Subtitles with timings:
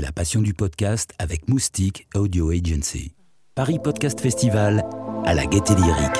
[0.00, 3.14] La passion du podcast avec Moustique Audio Agency.
[3.54, 4.82] Paris Podcast Festival
[5.24, 6.18] à la gaieté lyrique.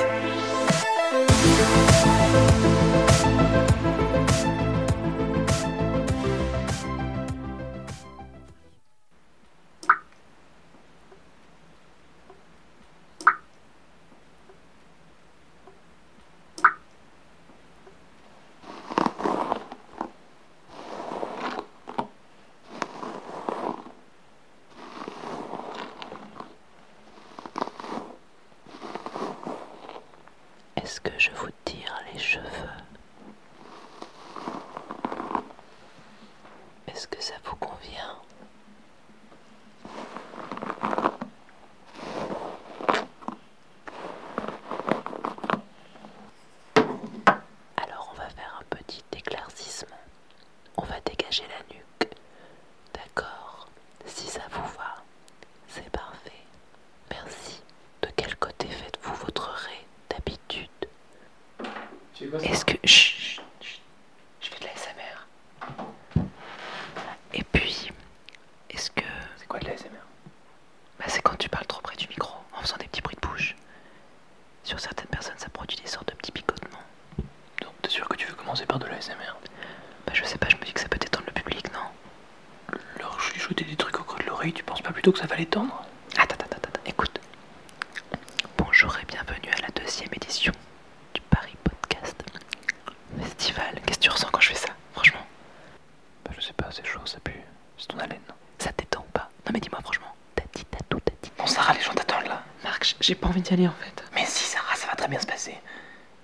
[30.75, 32.69] Est-ce que je vous tire les cheveux
[36.87, 38.17] Est-ce que ça vous convient
[47.77, 49.95] Alors on va faire un petit éclaircissement.
[50.77, 52.13] On va dégager la nuque.
[52.93, 53.67] D'accord
[54.05, 54.95] Si ça vous va,
[55.67, 56.31] c'est parfait.
[57.11, 57.61] Merci.
[58.01, 60.69] De quel côté faites-vous votre raie d'habitude
[62.43, 62.73] Est-ce que...
[62.85, 63.81] Chut, chut, chut.
[64.41, 66.23] Je fais de la SMR.
[67.33, 67.91] Et puis,
[68.69, 69.03] est-ce que...
[69.37, 69.89] C'est quoi de l'ASMR
[70.99, 73.27] Bah, c'est quand tu parles trop près du micro, en faisant des petits bruits de
[73.27, 73.55] bouche.
[74.63, 76.77] Sur certaines personnes, ça produit des sortes de petits picotements.
[77.61, 79.35] Donc t'es sûr que tu veux commencer par de l'ASMR
[80.05, 83.19] Bah, je sais pas, je me dis que ça peut détendre le public, non Leur
[83.19, 85.85] chuchoter des trucs au creux de l'oreille, tu penses pas plutôt que ça va l'étendre
[86.17, 87.19] Attends, attends, attends, écoute.
[88.57, 90.51] Bonjour et bienvenue à la deuxième édition
[91.13, 92.23] du Paris Podcast
[93.21, 93.81] Festival.
[93.85, 95.25] Qu'est-ce que tu ressens quand je fais ça, franchement
[96.25, 97.39] Bah je sais pas, c'est chaud, ça pue.
[97.77, 98.19] C'est ton haleine.
[98.59, 101.31] Ça te détend ou pas Non mais dis-moi franchement, t'as dit, t'as tout, t'as dit.
[101.37, 102.43] Bon Sarah, les gens t'attendent là.
[102.63, 104.03] Marc, j- j'ai pas envie d'y aller en fait.
[104.15, 105.55] Mais si Sarah, ça va très bien se passer.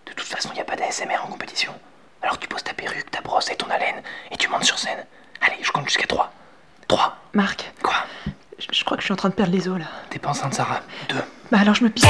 [0.08, 1.72] De toute façon, y a pas d'ASMR en compétition.
[2.22, 5.06] Alors tu poses ta perruque, ta brosse et ton haleine, et tu montes sur scène.
[5.42, 6.32] Allez, je compte jusqu'à 3.
[6.88, 7.18] 3.
[7.34, 7.94] Marc, Quoi?
[8.58, 9.86] Je, je crois que je suis en train de perdre les os là.
[10.10, 11.16] T'es pas enceinte Sarah 2.
[11.52, 12.04] Bah alors je me pisse.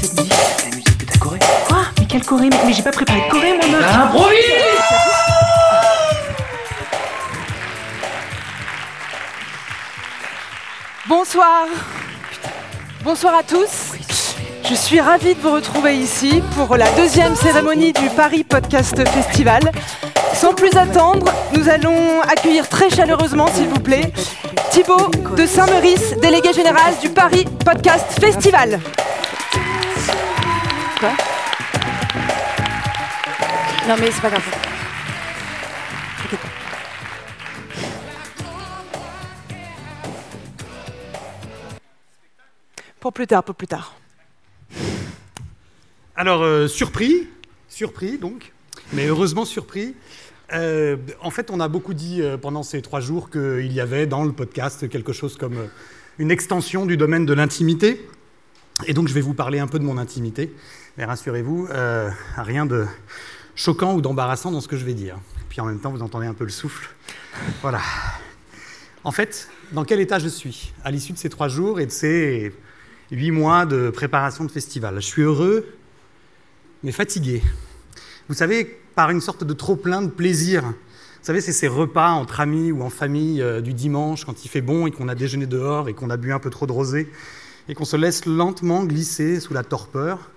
[0.00, 0.32] Cette musique.
[0.64, 1.38] La musique de ta Corée
[1.68, 1.82] Quoi?
[1.98, 4.52] Mais quelle Corée Mais, mais j'ai pas préparé de Corée mon Marc Improvise
[11.08, 11.66] Bonsoir.
[13.04, 13.92] Bonsoir à tous.
[14.68, 19.60] Je suis ravie de vous retrouver ici pour la deuxième cérémonie du Paris Podcast Festival.
[20.34, 24.12] Sans plus attendre, nous allons accueillir très chaleureusement, s'il vous plaît,
[24.70, 28.78] Thibaut de Saint-Meurice, délégué général du Paris Podcast Festival.
[31.00, 31.10] Quoi?
[33.88, 34.71] Non mais c'est pas grave.
[43.12, 43.94] Plus tard, pour plus tard.
[46.16, 47.28] Alors, euh, surpris,
[47.68, 48.52] surpris donc,
[48.92, 49.94] mais heureusement surpris.
[50.52, 54.06] Euh, en fait, on a beaucoup dit euh, pendant ces trois jours qu'il y avait
[54.06, 55.68] dans le podcast quelque chose comme
[56.18, 58.06] une extension du domaine de l'intimité.
[58.86, 60.54] Et donc, je vais vous parler un peu de mon intimité.
[60.96, 61.68] Mais rassurez-vous,
[62.36, 62.86] rien de
[63.54, 65.18] choquant ou d'embarrassant dans ce que je vais dire.
[65.48, 66.90] Puis en même temps, vous entendez un peu le souffle.
[67.62, 67.80] Voilà.
[69.04, 70.72] En fait, dans quel état je suis?
[70.84, 72.52] À l'issue de ces trois jours et de ces
[73.12, 75.66] huit mois de préparation de festival Je suis heureux,
[76.82, 77.42] mais fatigué.
[78.28, 78.64] Vous savez,
[78.94, 80.62] par une sorte de trop-plein de plaisir.
[80.62, 84.48] Vous savez, c'est ces repas entre amis ou en famille euh, du dimanche quand il
[84.48, 86.72] fait bon et qu'on a déjeuné dehors et qu'on a bu un peu trop de
[86.72, 87.12] rosé
[87.68, 90.30] et qu'on se laisse lentement glisser sous la torpeur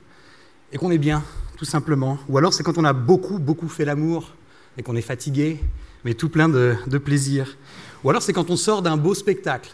[0.73, 1.23] et qu'on est bien,
[1.57, 2.19] tout simplement.
[2.27, 4.33] Ou alors c'est quand on a beaucoup, beaucoup fait l'amour
[4.77, 5.59] et qu'on est fatigué,
[6.03, 7.57] mais tout plein de, de plaisir.
[8.03, 9.71] Ou alors c'est quand on sort d'un beau spectacle,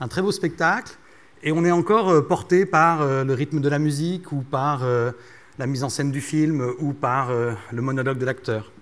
[0.00, 0.92] un très beau spectacle,
[1.42, 4.84] et on est encore euh, porté par euh, le rythme de la musique ou par
[4.84, 5.10] euh,
[5.58, 8.72] la mise en scène du film ou par le monologue de l'acteur.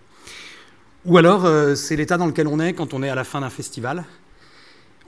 [1.06, 1.44] Ou alors
[1.76, 4.04] c'est l'état dans lequel on est quand on est à la fin d'un festival.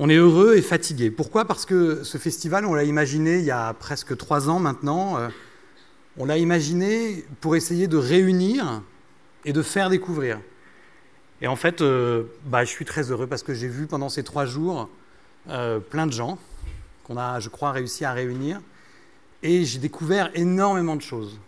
[0.00, 1.12] On est heureux et fatigué.
[1.12, 1.44] Pourquoi?
[1.44, 5.16] Parce que ce festival, on l'a imaginé il y a presque trois ans maintenant.
[6.18, 8.82] on l'a imaginé pour essayer de réunir
[9.44, 10.40] et de faire découvrir.
[11.40, 11.84] Et en fait,
[12.46, 14.88] bah, je suis très heureux parce que j'ai vu pendant ces trois jours
[15.46, 16.36] plein de gens
[17.10, 18.60] qu'on a, je crois, réussi à réunir.
[19.42, 21.38] Et j'ai découvert énormément de choses.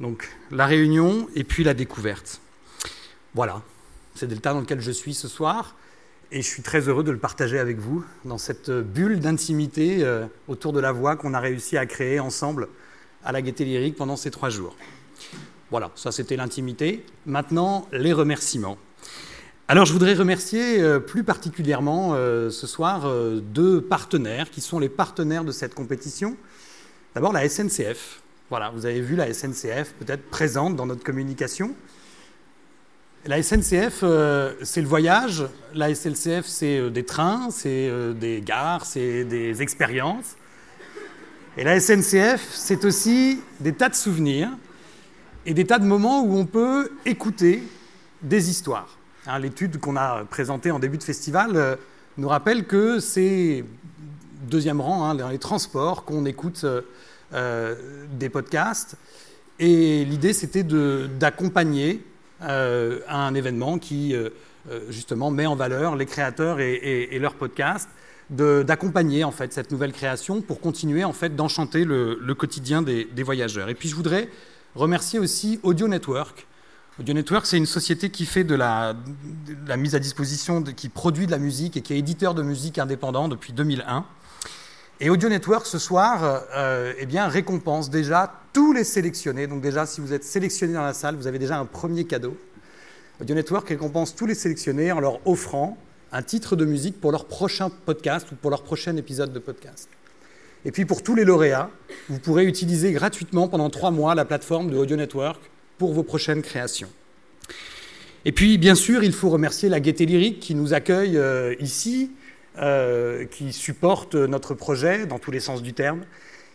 [0.00, 2.40] Donc la réunion et puis la découverte.
[3.34, 3.60] Voilà,
[4.14, 5.76] c'est tas dans lequel je suis ce soir.
[6.32, 10.26] Et je suis très heureux de le partager avec vous dans cette bulle d'intimité euh,
[10.48, 12.68] autour de la voix qu'on a réussi à créer ensemble
[13.24, 14.74] à la Gaieté Lyrique pendant ces trois jours.
[15.70, 17.04] Voilà, ça c'était l'intimité.
[17.26, 18.78] Maintenant, les remerciements.
[19.66, 24.78] Alors je voudrais remercier euh, plus particulièrement euh, ce soir euh, deux partenaires qui sont
[24.78, 26.36] les partenaires de cette compétition.
[27.14, 28.20] D'abord la SNCF.
[28.50, 31.74] Voilà, vous avez vu la SNCF peut-être présente dans notre communication.
[33.24, 34.04] La SNCF,
[34.62, 35.46] c'est le voyage.
[35.72, 37.90] La SNCF, c'est des trains, c'est
[38.20, 40.36] des gares, c'est des expériences.
[41.56, 44.50] Et la SNCF, c'est aussi des tas de souvenirs
[45.46, 47.62] et des tas de moments où on peut écouter
[48.20, 48.98] des histoires.
[49.26, 51.76] Hein, L'étude qu'on a présentée en début de festival euh,
[52.18, 53.64] nous rappelle que c'est
[54.42, 56.82] deuxième rang hein, dans les transports qu'on écoute euh,
[57.32, 57.74] euh,
[58.12, 58.96] des podcasts.
[59.58, 62.04] Et l'idée, c'était d'accompagner
[62.40, 64.16] un événement qui,
[64.90, 67.88] justement, met en valeur les créateurs et, leurs podcasts,
[68.30, 73.04] d'accompagner en fait cette nouvelle création pour continuer en fait d'enchanter le, le quotidien des,
[73.04, 73.68] des voyageurs.
[73.68, 74.28] Et puis, je voudrais
[74.74, 76.48] remercier aussi Audio Network.
[77.00, 78.94] Audio Network, c'est une société qui fait de la,
[79.76, 83.26] mise à disposition, qui produit de la musique et qui est éditeur de musique indépendant
[83.26, 84.04] depuis 2001.
[85.00, 89.48] Et Audio Network, ce soir, euh, eh bien, récompense déjà tous les sélectionnés.
[89.48, 92.36] Donc déjà, si vous êtes sélectionné dans la salle, vous avez déjà un premier cadeau.
[93.20, 95.76] Audio Network récompense tous les sélectionnés en leur offrant
[96.12, 99.88] un titre de musique pour leur prochain podcast ou pour leur prochain épisode de podcast.
[100.64, 101.70] Et puis pour tous les lauréats,
[102.08, 105.40] vous pourrez utiliser gratuitement pendant trois mois la plateforme de Audio Network
[105.78, 106.88] pour vos prochaines créations.
[108.24, 112.10] Et puis, bien sûr, il faut remercier la Gaieté Lyrique qui nous accueille euh, ici,
[112.58, 116.04] euh, qui supporte notre projet dans tous les sens du terme,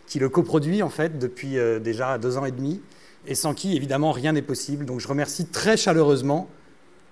[0.06, 2.80] qui le coproduit en fait depuis euh, déjà deux ans et demi,
[3.26, 4.84] et sans qui évidemment rien n'est possible.
[4.84, 6.48] Donc je remercie très chaleureusement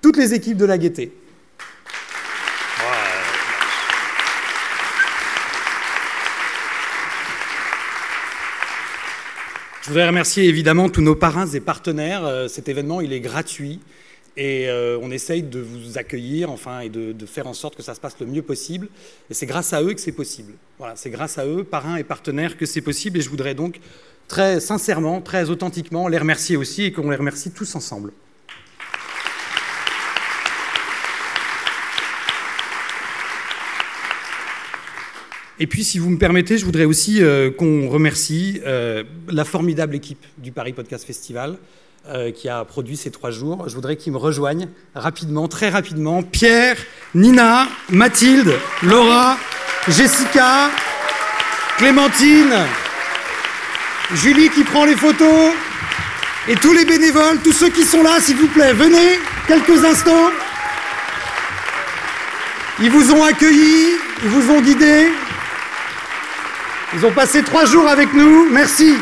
[0.01, 1.13] toutes les équipes de la Gaieté.
[9.89, 12.23] Je voudrais remercier évidemment tous nos parrains et partenaires.
[12.23, 13.81] Euh, Cet événement, il est gratuit
[14.37, 17.95] et euh, on essaye de vous accueillir, enfin, et de, faire en sorte que ça
[17.95, 18.89] se passe le mieux possible.
[19.31, 20.53] Et c'est grâce à eux que c'est possible.
[20.77, 23.17] Voilà, c'est grâce à eux, parrains et partenaires, que c'est possible.
[23.17, 23.81] Et je voudrais donc
[24.29, 28.13] très sincèrement, très authentiquement les remercier aussi et qu'on les remercie tous ensemble.
[35.61, 39.97] Et puis, si vous me permettez, je voudrais aussi euh, qu'on remercie euh, la formidable
[39.97, 41.57] équipe du Paris Podcast Festival
[42.09, 43.69] euh, qui a produit ces trois jours.
[43.69, 46.23] Je voudrais qu'ils me rejoignent rapidement, très rapidement.
[46.23, 46.77] Pierre,
[47.15, 48.53] Nina, Mathilde,
[48.85, 49.37] Laura,
[49.89, 50.71] Jessica,
[51.77, 52.55] Clémentine,
[54.15, 55.53] Julie qui prend les photos,
[56.47, 59.19] et tous les bénévoles, tous ceux qui sont là, s'il vous plaît, venez
[59.49, 60.31] quelques instants.
[62.81, 65.09] Ils vous ont accueillis, ils vous ont guidés.
[66.95, 68.49] Ils ont passé trois jours avec nous.
[68.51, 68.97] Merci.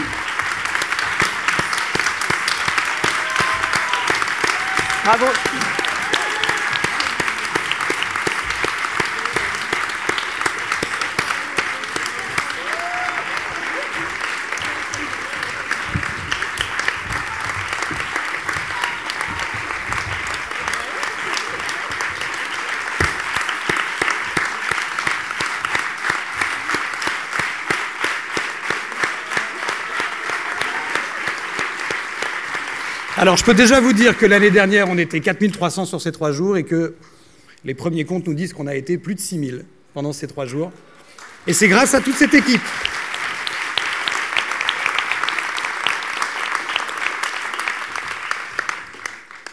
[5.04, 5.26] Bravo.
[33.26, 36.30] Alors, je peux déjà vous dire que l'année dernière, on était 4300 sur ces trois
[36.30, 36.94] jours et que
[37.64, 39.64] les premiers comptes nous disent qu'on a été plus de 6000
[39.94, 40.70] pendant ces trois jours.
[41.48, 42.60] Et c'est grâce à toute cette équipe.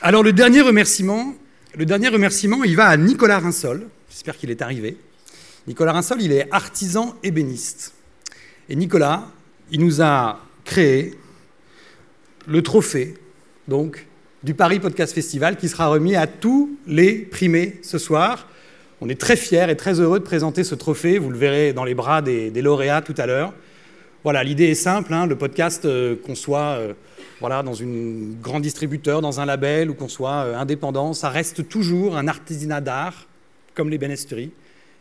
[0.03, 1.33] Alors, le dernier remerciement,
[1.75, 3.87] le dernier remerciement, il va à Nicolas Rinsol.
[4.07, 4.97] J'espère qu'il est arrivé.
[5.65, 7.95] Nicolas Rinsol, il est artisan ébéniste.
[8.69, 9.31] Et Nicolas,
[9.71, 11.17] il nous a créé
[12.45, 13.15] le trophée
[13.67, 14.07] donc,
[14.43, 18.49] du Paris Podcast Festival qui sera remis à tous les primés ce soir.
[18.99, 21.17] On est très fiers et très heureux de présenter ce trophée.
[21.17, 23.53] Vous le verrez dans les bras des, lauréats tout à l'heure.
[24.23, 25.13] Voilà, l'idée est simple.
[25.13, 26.93] hein, le podcast, euh, qu'on soit euh,
[27.39, 31.67] voilà, dans une grande distributeur, dans un label ou qu'on soit euh, indépendant, ça reste
[31.69, 33.27] toujours un artisanat d'art,
[33.75, 34.51] comme les bénesteries.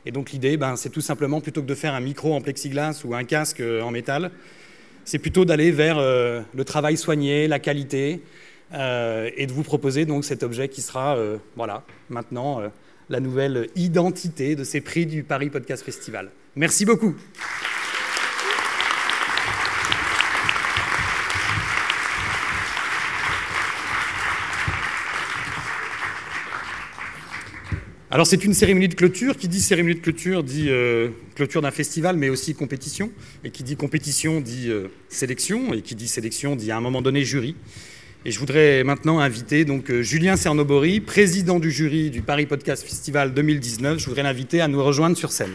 [0.07, 3.03] Et donc l'idée, ben, c'est tout simplement, plutôt que de faire un micro en plexiglas
[3.05, 4.31] ou un casque en métal,
[5.05, 8.21] c'est plutôt d'aller vers le travail soigné, la qualité,
[8.75, 12.69] euh, et de vous proposer donc cet objet qui sera, euh, voilà, maintenant euh,
[13.11, 16.31] la nouvelle identité de ces prix du Paris Podcast Festival.
[16.57, 17.15] Merci beaucoup.
[28.11, 29.37] Alors c'est une cérémonie de clôture.
[29.37, 30.71] Qui dit cérémonie de clôture dit
[31.35, 33.11] clôture d'un festival, mais aussi compétition.
[33.43, 34.71] Et qui dit compétition dit
[35.09, 35.73] sélection.
[35.73, 37.57] Et qui dit sélection dit à un moment donné jury.
[38.25, 42.85] Et je voudrais maintenant inviter donc euh, Julien Cernobori, président du jury du Paris Podcast
[42.85, 43.99] Festival 2019.
[43.99, 45.51] Je voudrais l'inviter à nous rejoindre sur scène.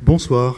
[0.00, 0.54] Bonsoir.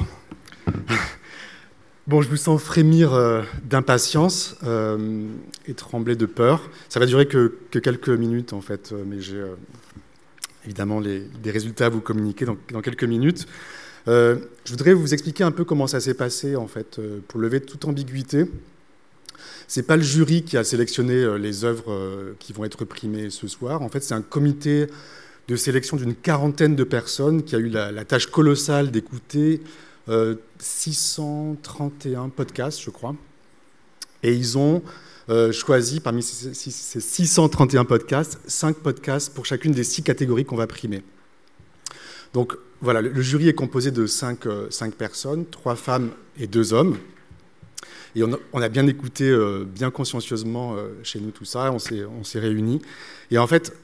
[2.07, 5.29] Bon, je vous sens frémir euh, d'impatience euh,
[5.67, 6.69] et trembler de peur.
[6.91, 9.43] Ça va durer que, quelques minutes en fait, mais j'ai
[10.69, 13.47] évidemment des résultats à vous communiquer dans, quelques minutes.
[14.07, 17.85] je voudrais vous expliquer un peu comment ça s'est passé en fait, pour lever toute
[17.87, 18.45] ambiguïté.
[19.67, 23.83] C'est pas le jury qui a sélectionné les œuvres qui vont être primées ce soir.
[23.83, 24.87] En fait, c'est un comité
[25.49, 29.63] de sélection d'une quarantaine de personnes qui a eu la, tâche colossale d'écouter
[30.59, 33.15] 631 euh, podcasts, je crois.
[34.23, 34.83] Et ils ont
[35.31, 40.67] euh, choisi parmi ces, 631 podcasts, 5 podcasts pour chacune des 6 catégories qu'on va
[40.67, 41.03] primer.
[42.33, 46.97] Donc voilà, le, jury est composé de 5, euh, personnes, 3 femmes et 2 hommes.
[48.17, 49.33] Et on a, bien écouté,
[49.67, 51.79] bien consciencieusement chez nous tout ça, on
[52.25, 52.81] s'est réunis.
[53.31, 53.77] Et en fait,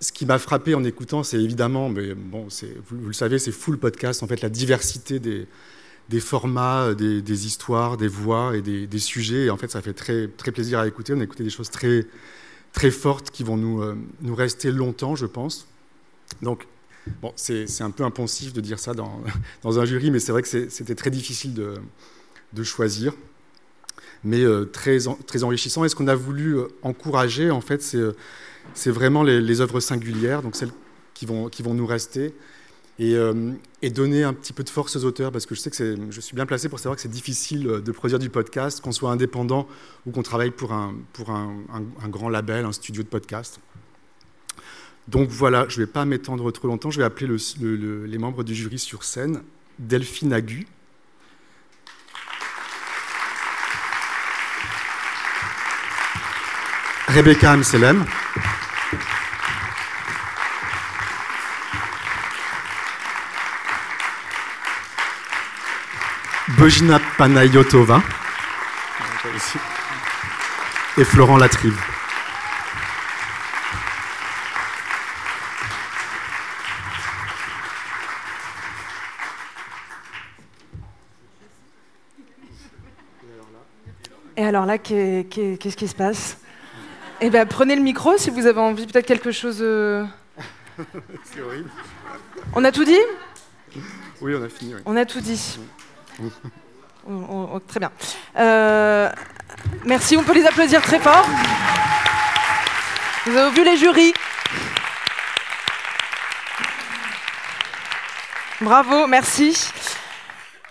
[0.00, 3.52] ce qui m'a frappé en écoutant, c'est évidemment, mais bon, vous, vous, le savez, c'est
[3.52, 5.46] full podcast, en fait, la diversité des,
[6.08, 9.46] des formats, des, des, histoires, des voix et des, sujets.
[9.46, 11.12] Et en fait, ça fait très, très plaisir à écouter.
[11.14, 12.06] On a écouté des choses très,
[12.72, 15.66] très fortes qui vont nous, euh, nous rester longtemps, je pense.
[16.42, 16.66] Donc,
[17.22, 19.22] bon, c'est un peu impensif de dire ça dans,
[19.62, 21.74] dans un jury, mais c'est vrai que c'était très difficile de,
[22.52, 23.12] de choisir
[24.24, 25.84] mais euh, très, très enrichissant.
[25.84, 27.82] Et ce qu'on a voulu euh, encourager, en fait,
[28.74, 30.72] c'est vraiment les, œuvres singulières, donc celles
[31.14, 32.34] qui vont, qui vont nous rester,
[33.00, 35.96] euh, et, donner un petit peu de force aux auteurs, parce que je sais que
[36.10, 39.10] je suis bien placé pour savoir que c'est difficile de produire du podcast, qu'on soit
[39.10, 39.68] indépendant
[40.04, 43.60] ou qu'on travaille pour, un, pour un, grand label, un studio de podcast.
[45.06, 47.28] Donc voilà, je ne vais pas m'étendre trop longtemps, je vais appeler
[47.60, 49.42] les membres du jury sur scène.
[49.78, 50.66] Delphine Agu.
[57.06, 58.04] Rebecca Amselem.
[66.56, 68.02] Bojina Panayotova
[70.96, 71.78] et Florent Latrive.
[84.38, 86.38] Et alors là, qu'est-ce qui se passe?
[87.20, 89.58] Eh bien, prenez le micro si vous avez envie, peut-être quelque chose.
[89.60, 90.06] Euh.
[91.24, 91.68] C'est horrible.
[92.54, 92.96] On a tout dit?
[94.22, 94.74] Oui, on a fini.
[94.86, 95.58] On a tout dit
[97.66, 97.90] très bien.
[98.38, 99.10] Euh,
[99.84, 101.26] merci, on peut les applaudir très fort.
[103.26, 104.14] Vous avez vu les jurys?
[108.60, 109.70] Bravo, merci.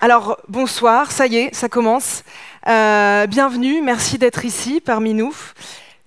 [0.01, 2.23] Alors, bonsoir, ça y est, ça commence.
[2.67, 5.33] Euh, bienvenue, merci d'être ici parmi nous.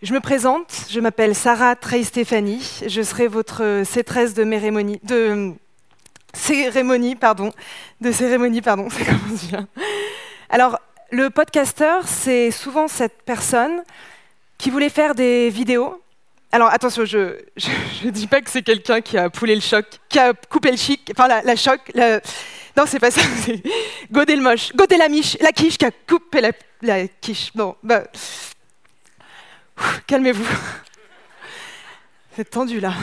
[0.03, 5.55] Je me présente, je m'appelle Sarah Trey-Stéphanie, je serai votre cétresse de, de
[6.35, 7.53] cérémonie, pardon,
[8.01, 9.19] de cérémonie, pardon, c'est comme
[9.53, 9.67] on
[10.49, 10.79] Alors,
[11.11, 13.83] le podcasteur, c'est souvent cette personne
[14.59, 16.01] qui voulait faire des vidéos.
[16.53, 17.37] Alors, attention, je
[18.05, 20.77] ne dis pas que c'est quelqu'un qui a poulé le choc, qui a coupé le
[20.77, 21.81] chic, enfin la, choc.
[22.77, 23.63] Non, c'est pas ça, c'est
[24.11, 27.53] Godé le moche, Godé la miche, la quiche qui a coupé la, quiche.
[27.55, 28.05] Bon, bah.
[30.07, 30.47] Calmez-vous.
[32.37, 32.95] C'est tendu là.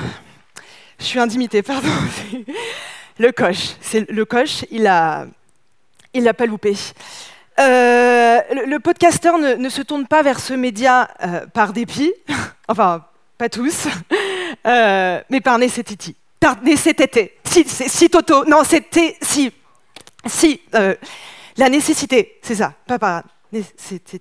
[1.00, 1.89] Je suis intimité, pardon.
[3.19, 5.25] Le coche, c'est le coche, il a,
[6.13, 6.75] il l'a pas loupé.
[7.59, 12.13] Euh, le, podcasteur ne, se tourne pas vers ce média euh, par dépit,
[12.67, 13.03] enfin
[13.39, 13.88] pas tous,
[14.67, 16.15] euh, mais par nécessité.
[16.39, 17.39] Par nécessité.
[17.43, 19.51] Si, Toto, non c'était si,
[20.27, 24.19] si la nécessité, c'est ça, pas par nécessité.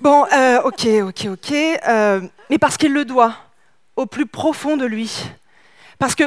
[0.00, 0.22] Bon,
[0.64, 1.50] ok, ok, ok,
[2.48, 3.34] mais parce qu'il le doit
[3.96, 5.24] au plus profond de lui,
[5.98, 6.24] parce que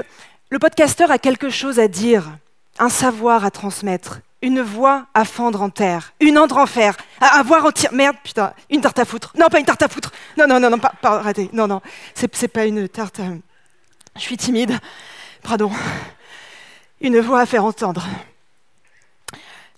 [0.51, 2.29] le podcasteur a quelque chose à dire,
[2.77, 7.39] un savoir à transmettre, une voix à fendre en terre, une endre en fer, à
[7.39, 7.93] avoir en tir.
[7.93, 9.33] Merde, putain, une tarte à foutre.
[9.39, 10.11] Non, pas une tarte à foutre.
[10.37, 11.23] Non, non, non, non, pas, pas.
[11.53, 11.81] Non, non,
[12.13, 13.21] c'est pas une tarte.
[13.21, 13.37] Euh,
[14.17, 14.77] je suis timide.
[15.41, 15.71] Pardon.
[16.99, 18.05] Une voix à faire entendre.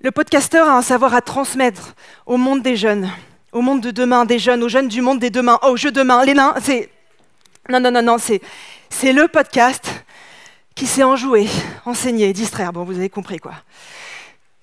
[0.02, 1.94] Le podcasteur a un savoir à transmettre
[2.26, 3.12] au monde des jeunes,
[3.52, 6.26] au monde de demain des jeunes, aux jeunes du monde des demain, au jeu demain.
[6.26, 6.90] Les nains, c'est.
[7.70, 10.04] Non, non, non, non, c'est le podcast
[10.76, 11.48] qui s'est enjoué,
[11.86, 12.74] enseigné, distraire.
[12.74, 13.54] Bon, vous avez compris quoi.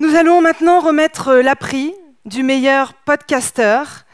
[0.00, 4.04] Nous allons maintenant remettre euh, la prix du meilleur podcasteur,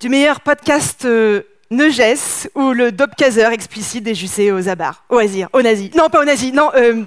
[0.00, 5.48] du meilleur podcast euh, Neuges ou le Dobcazer explicite des Jussé aux Abar, au hasard,
[5.52, 5.90] au nazi.
[5.94, 7.04] Non, pas au nazi, non, euh,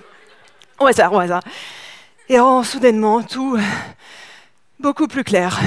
[0.79, 1.43] au hasard, au hasard.
[2.29, 3.57] Et rend soudainement tout
[4.79, 5.59] beaucoup plus clair.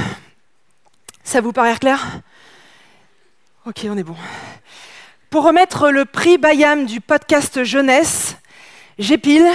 [1.23, 2.21] Ça vous paraît clair?
[3.67, 4.17] Ok, on est bon.
[5.31, 8.37] Pour remettre le prix Bayam du podcast jeunesse,
[8.99, 9.51] J'épile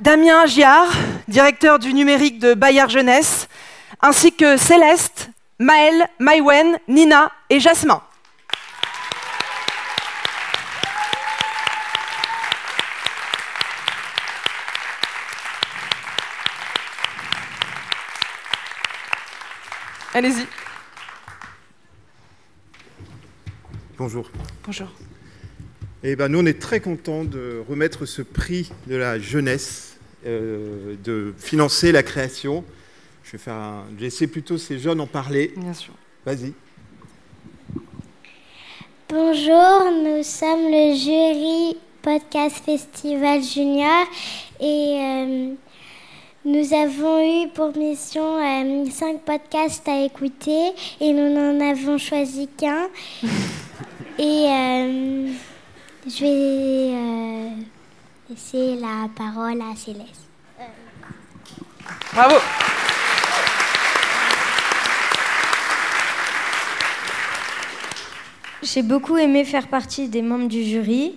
[0.00, 0.90] Damien Giard,
[1.28, 3.48] directeur du numérique de Bayard Jeunesse,
[4.00, 8.02] ainsi que Céleste, Maëlle, Maïwen, Nina et Jasmin.
[20.12, 20.46] Allez-y.
[23.96, 24.28] Bonjour.
[24.64, 24.88] Bonjour.
[26.04, 30.96] Eh ben, nous, on est très contents de remettre ce prix de la jeunesse, euh,
[31.04, 32.64] de financer la création.
[33.22, 33.84] Je vais faire un...
[34.00, 35.52] laisser plutôt ces jeunes en parler.
[35.56, 35.94] Bien sûr.
[36.26, 36.54] Vas-y.
[39.08, 44.06] Bonjour, nous sommes le jury Podcast Festival Junior
[44.58, 45.54] et euh,
[46.44, 52.48] nous avons eu pour mission euh, cinq podcasts à écouter et nous n'en avons choisi
[52.48, 52.88] qu'un.
[54.18, 55.28] et euh,
[56.06, 57.50] je vais euh,
[58.28, 60.26] laisser la parole à Céleste.
[62.12, 62.36] Bravo.
[68.62, 71.14] J'ai beaucoup aimé faire partie des membres du jury.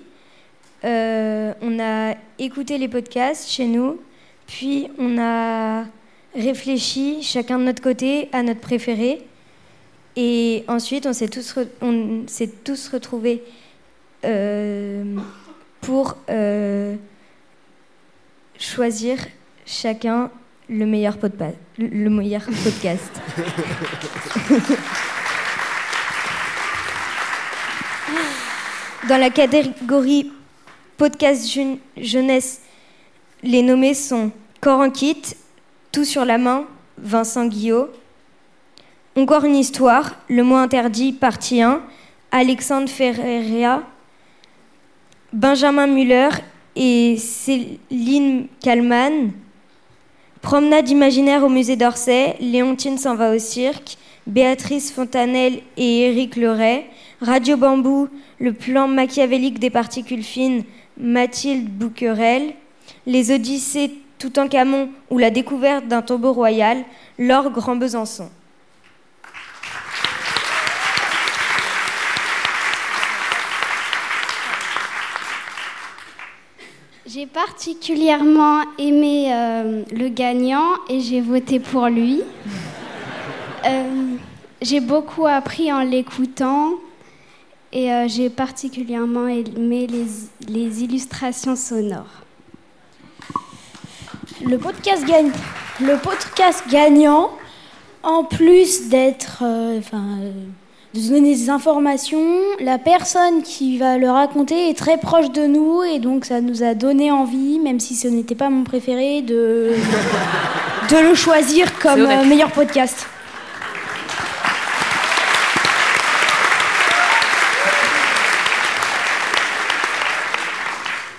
[0.84, 4.00] Euh, on a écouté les podcasts chez nous,
[4.48, 5.86] puis on a
[6.36, 9.26] réfléchi chacun de notre côté à notre préféré.
[10.16, 13.50] Et ensuite, on s'est tous, re- on s'est tous retrouvés euh,
[15.82, 16.96] pour euh,
[18.60, 19.18] choisir
[19.66, 20.30] chacun
[20.70, 23.12] le meilleur, podpa- le meilleur podcast.
[29.08, 30.32] Dans la catégorie
[30.98, 32.62] podcast jeune- jeunesse,
[33.44, 35.22] les nommés sont Corps en kit,
[35.92, 36.66] Tout sur la main,
[36.98, 37.90] Vincent Guillot,
[39.16, 41.82] Encore une histoire, Le mot interdit, partie 1,
[42.32, 43.84] Alexandre Ferreira,
[45.36, 46.30] Benjamin Muller
[46.78, 49.32] et Céline Kalman,
[50.42, 56.86] Promenade imaginaire au musée d'Orsay, Léontine s'en va au cirque, Béatrice Fontanelle et Éric Leray,
[57.20, 58.08] Radio Bambou,
[58.40, 60.64] le plan machiavélique des particules fines,
[60.98, 62.54] Mathilde Bouquerel,
[63.06, 66.78] Les Odyssées Toutankhamon ou la découverte d'un tombeau royal,
[67.20, 68.30] Laure Grand Besançon.
[77.08, 82.22] J'ai particulièrement aimé euh, le gagnant et j'ai voté pour lui.
[83.68, 84.16] Euh,
[84.62, 86.74] j'ai beaucoup appris en l'écoutant
[87.74, 90.06] et euh, j'ai particulièrement aimé les,
[90.48, 92.22] les illustrations sonores.
[94.44, 95.32] Le podcast, gagne,
[95.82, 97.32] le podcast gagnant,
[98.04, 99.44] en plus d'être,
[100.96, 105.84] de donner des informations, la personne qui va le raconter est très proche de nous
[105.84, 109.74] et donc ça nous a donné envie, même si ce n'était pas mon préféré, de,
[110.90, 113.08] de le choisir comme euh, meilleur podcast.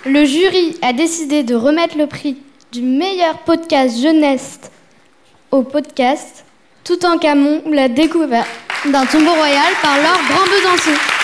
[0.07, 2.37] Le jury a décidé de remettre le prix
[2.71, 4.59] du meilleur podcast jeunesse
[5.51, 6.45] au podcast
[6.83, 8.47] Tout en Camon ou la découverte
[8.85, 11.16] d'un tombeau royal par Laure Grand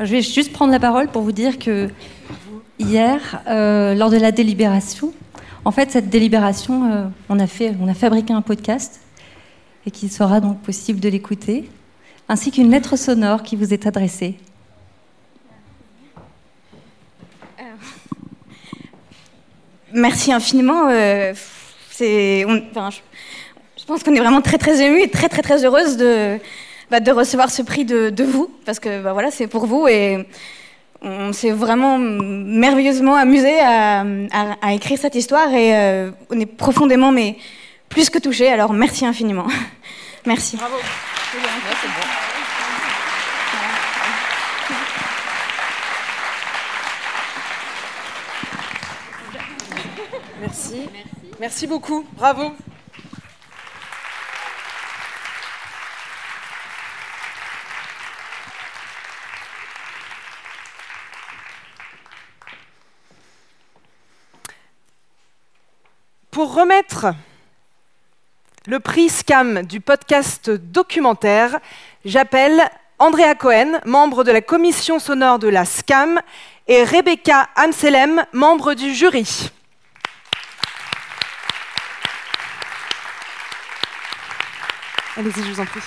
[0.00, 1.90] Je vais juste prendre la parole pour vous dire que
[2.78, 5.12] hier, euh, lors de la délibération,
[5.64, 9.00] en fait, cette délibération, euh, on, a fait, on a fabriqué un podcast
[9.86, 11.68] et qu'il sera donc possible de l'écouter,
[12.28, 14.36] ainsi qu'une lettre sonore qui vous est adressée.
[19.92, 20.88] Merci infiniment.
[20.88, 21.34] euh,
[22.46, 22.98] on- enfin, je,
[23.80, 26.38] je pense qu'on est vraiment très très ému et très très très heureuse de,
[26.90, 29.86] bah, de recevoir ce prix de, de vous parce que bah, voilà, c'est pour vous
[29.88, 30.26] et
[31.02, 34.00] on s'est vraiment merveilleusement amusé à,
[34.32, 37.36] à- à écrire cette histoire et euh, on est profondément mais
[37.88, 38.48] plus que touchés.
[38.48, 39.46] Alors merci infiniment.
[40.26, 40.56] merci.
[40.56, 40.74] Bravo.
[50.40, 50.88] Merci.
[51.38, 52.04] Merci beaucoup.
[52.16, 52.52] Bravo.
[66.50, 67.06] Pour remettre
[68.66, 71.60] le prix SCAM du podcast documentaire,
[72.04, 72.60] j'appelle
[72.98, 76.20] Andrea Cohen, membre de la commission sonore de la SCAM,
[76.66, 79.52] et Rebecca Amselem, membre du jury.
[85.16, 85.80] Allez-y, je vous en prie.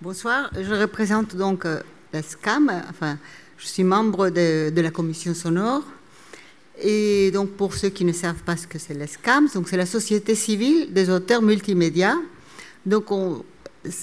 [0.00, 1.82] Bonsoir, je représente donc euh,
[2.12, 3.18] la SCAM, enfin,
[3.58, 5.82] je suis membre de, la commission sonore.
[6.82, 9.76] Et donc, pour ceux qui ne savent pas ce que c'est la SCAM, donc c'est
[9.76, 12.14] la Société civile des auteurs multimédia.
[12.84, 13.44] Donc, on,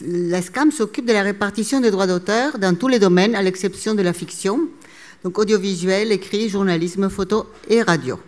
[0.01, 3.93] la SCAM s'occupe de la répartition des droits d'auteur dans tous les domaines, à l'exception
[3.93, 4.67] de la fiction,
[5.23, 8.19] donc audiovisuel, écrit, journalisme, photo et radio.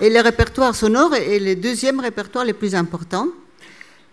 [0.00, 3.28] Et le répertoire sonore est le deuxième répertoire le plus important.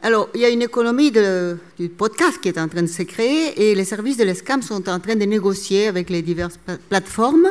[0.06, 3.70] Alors, il y a une économie du podcast qui est en train de se créer
[3.70, 7.48] et les services de l'ESCAM sont en train de négocier avec les diverses plateformes.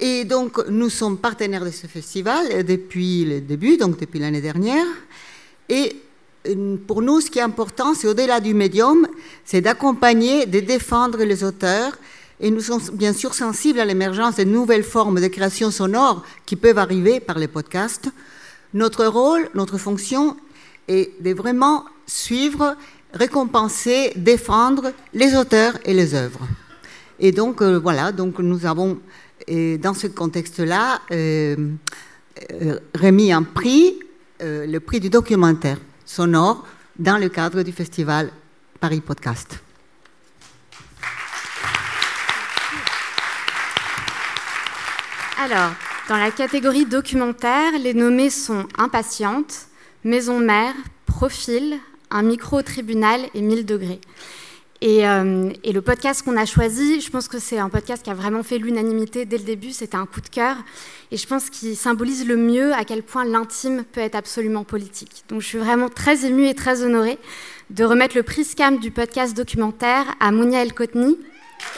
[0.00, 4.86] Et donc, nous sommes partenaires de ce festival depuis le début, donc depuis l'année dernière.
[5.68, 5.94] Et
[6.48, 9.06] euh, pour nous, ce qui est important, c'est au-delà du médium,
[9.44, 11.96] c'est d'accompagner, de défendre les auteurs.
[12.40, 16.56] Et nous sommes bien sûr sensibles à l'émergence de nouvelles formes de création sonore qui
[16.56, 18.08] peuvent arriver par les podcasts.
[18.74, 20.36] Notre rôle, notre fonction
[20.88, 22.76] et de vraiment suivre,
[23.12, 26.46] récompenser, défendre les auteurs et les œuvres.
[27.18, 28.98] Et donc, euh, voilà, donc nous avons,
[29.48, 31.56] dans ce contexte-là, euh,
[32.52, 33.98] euh, remis un prix,
[34.40, 36.66] le prix du documentaire sonore,
[36.98, 38.30] dans le cadre du festival
[38.80, 39.60] Paris Podcast.
[45.38, 45.72] Alors,
[46.08, 49.68] dans la catégorie documentaire, les nommés sont Impatiente,
[50.06, 50.72] Maison Mère,
[51.04, 51.80] Profil,
[52.12, 54.00] Un micro au tribunal et 1000 degrés.
[54.80, 58.10] Et, euh, et, le podcast qu'on a choisi, je pense que c'est un podcast qui
[58.10, 59.72] a vraiment fait l'unanimité dès le début.
[59.72, 60.58] C'était un coup de cœur.
[61.10, 65.24] Et je pense qu'il symbolise le mieux à quel point l'intime peut être absolument politique.
[65.28, 67.18] Donc je suis vraiment très émue et très honorée
[67.70, 71.18] de remettre le prix SCAM du podcast documentaire à Mounia El Kotni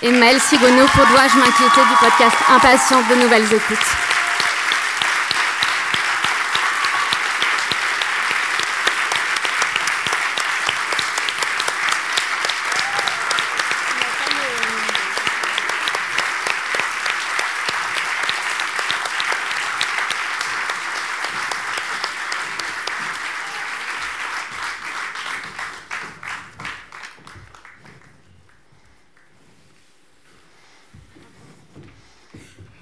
[0.02, 4.08] et Maël Sigono pour Dois-je m'inquiéter du podcast Impatiente de Nouvelles Écoutes.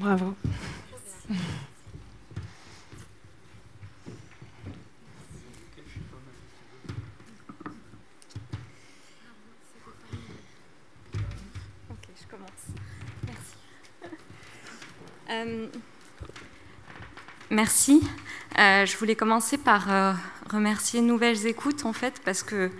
[0.07, 0.35] Bravo.
[11.91, 12.51] Ok, je commence.
[13.27, 13.57] Merci.
[15.31, 15.67] Euh,
[17.51, 18.01] merci.
[18.59, 20.13] Euh, je voulais commencer par euh,
[20.51, 22.71] remercier Nouvelles Écoutes, en fait, parce que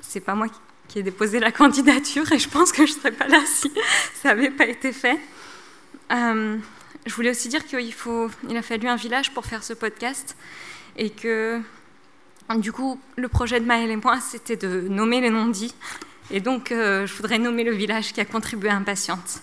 [0.00, 0.46] c'est pas moi
[0.88, 3.70] qui ai déposé la candidature et je pense que je ne serais pas là si
[4.14, 5.18] ça n'avait pas été fait.
[6.12, 6.56] Euh,
[7.06, 7.78] je voulais aussi dire qu'il
[8.56, 10.36] a fallu un village pour faire ce podcast
[10.96, 11.60] et que
[12.56, 15.74] du coup, le projet de Maëlle et moi, c'était de nommer les non-dits.
[16.30, 19.40] Et donc, euh, je voudrais nommer le village qui a contribué à Impatiente.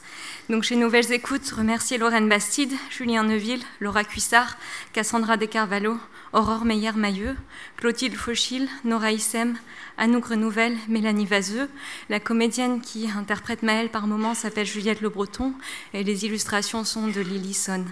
[0.50, 4.56] Donc, chez Nouvelles Écoutes, remercier Lorraine Bastide, Julien Neuville, Laura Cuissard,
[4.94, 5.98] Cassandra Descarvalho,
[6.32, 7.36] Aurore Meyer-Mailleux,
[7.78, 9.58] Clotilde Fauchil, Nora Issem,
[9.98, 11.70] Anouk Renouvelle, Mélanie Vaseux.
[12.10, 15.54] La comédienne qui interprète Maëlle par moment s'appelle Juliette Le Breton
[15.94, 17.86] et les illustrations sont de Lily Son.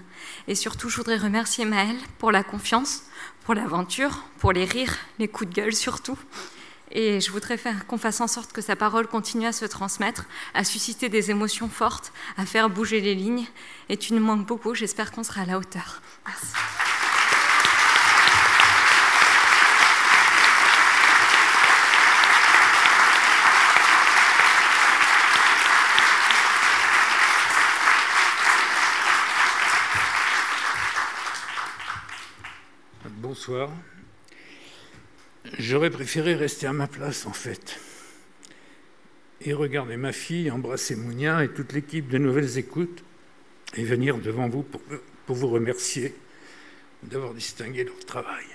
[0.47, 3.03] Et surtout, je voudrais remercier Maëlle pour la confiance,
[3.43, 6.19] pour l'aventure, pour les rires, les coups de gueule surtout.
[6.95, 10.25] Et je voudrais faire qu'on fasse en sorte que sa parole continue à se transmettre,
[10.53, 13.47] à susciter des émotions fortes, à faire bouger les lignes.
[13.89, 16.01] Et tu nous manques beaucoup, j'espère qu'on sera à la hauteur.
[16.25, 16.53] Merci.
[33.19, 33.69] Bonsoir.
[35.59, 37.79] J'aurais préféré rester à ma place, en fait,
[39.41, 43.03] et regarder ma fille embrasser Mounia et toute l'équipe de Nouvelles Écoutes
[43.75, 44.81] et venir devant vous pour,
[45.35, 46.15] vous remercier
[47.03, 48.45] d'avoir distingué leur travail.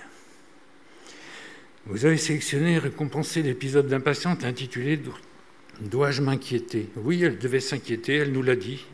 [1.85, 4.99] Vous avez sélectionné et récompensé l'épisode d'Impatiente intitulé
[5.79, 6.89] Dois-je m'inquiéter?
[6.97, 8.85] Oui, elle devait s'inquiéter, elle nous l'a dit.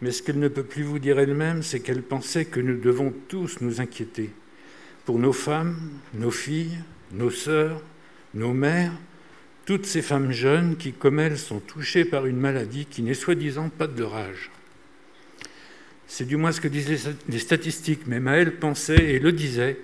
[0.00, 3.12] Mais ce qu'elle ne peut plus vous dire elle-même, c'est qu'elle pensait que nous devons
[3.26, 4.30] tous nous inquiéter
[5.04, 6.78] pour nos femmes, nos filles,
[7.12, 7.82] nos sœurs,
[8.34, 8.92] nos mères,
[9.64, 13.68] toutes ces femmes jeunes qui, comme elles, sont touchées par une maladie qui n'est soi-disant
[13.68, 14.50] pas de leur âge.
[16.06, 19.78] C'est du moins ce que disent les statistiques, mais Maëlle pensait et le disait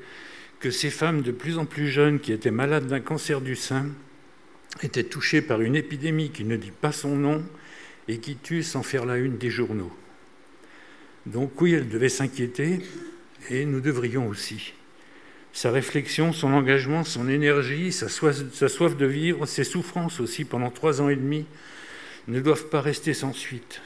[0.59, 3.89] que ces femmes de plus en plus jeunes qui étaient malades d'un cancer du sein
[4.83, 7.45] étaient touchées par une épidémie qui ne dit pas son nom
[8.09, 9.93] et qui tue sans faire la une des journaux.
[11.27, 12.81] Donc oui, elle devait s'inquiéter,
[13.51, 14.75] et nous devrions aussi.
[15.55, 21.01] Sa réflexion, son engagement, son énergie, sa soif, de vivre, ses souffrances aussi pendant trois
[21.01, 21.47] ans et demi
[22.27, 23.81] ne doivent pas rester sans suite.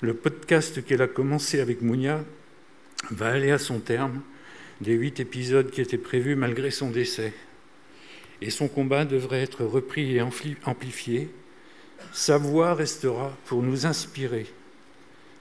[0.00, 2.24] Le podcast qu'elle a commencé avec Mounia
[3.12, 4.20] va aller à son terme
[4.80, 7.32] des huit épisodes qui étaient prévus malgré son décès.
[8.42, 11.30] Et son combat devrait être repris et amplifié.
[12.12, 14.46] Sa voix restera pour nous inspirer.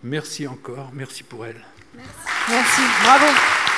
[0.03, 1.65] Merci encore, merci pour elle.
[1.95, 2.81] Merci.
[3.03, 3.68] bravo.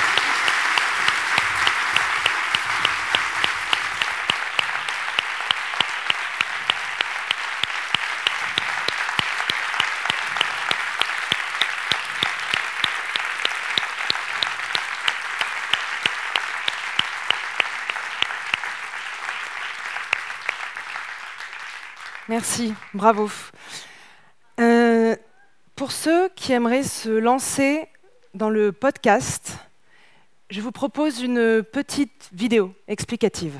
[22.31, 23.29] Merci, bravo.
[24.61, 25.17] Euh,
[25.75, 27.89] pour ceux qui aimeraient se lancer
[28.35, 29.57] dans le podcast,
[30.49, 33.59] je vous propose une petite vidéo explicative.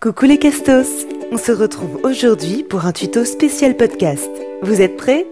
[0.00, 4.30] Coucou les castos On se retrouve aujourd'hui pour un tuto spécial podcast.
[4.62, 5.26] Vous êtes prêts?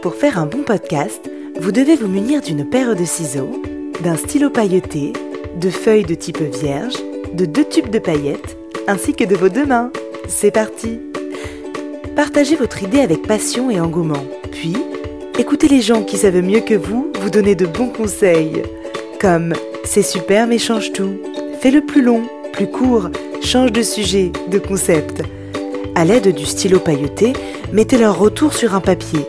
[0.00, 1.28] Pour faire un bon podcast,
[1.58, 3.60] vous devez vous munir d'une paire de ciseaux,
[4.00, 5.12] d'un stylo pailleté,
[5.56, 6.94] de feuilles de type vierge,
[7.34, 9.90] de deux tubes de paillettes, ainsi que de vos deux mains.
[10.28, 11.00] C'est parti
[12.14, 14.24] Partagez votre idée avec passion et engouement.
[14.50, 14.76] Puis,
[15.38, 18.62] écoutez les gens qui savent mieux que vous vous donner de bons conseils.
[19.20, 21.14] Comme C'est super mais change tout.
[21.60, 23.08] Fais-le plus long, plus court,
[23.40, 25.22] change de sujet, de concept.
[25.94, 27.32] À l'aide du stylo pailleté,
[27.72, 29.20] mettez leur retour sur un papier.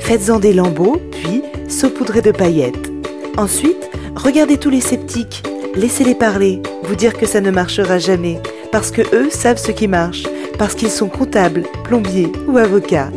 [0.00, 2.90] Faites-en des lambeaux, puis saupoudrez de paillettes.
[3.36, 5.42] Ensuite, regardez tous les sceptiques.
[5.74, 9.88] Laissez-les parler, vous dire que ça ne marchera jamais, parce que eux savent ce qui
[9.88, 10.24] marche
[10.58, 13.10] parce qu'ils sont comptables, plombiers ou avocats.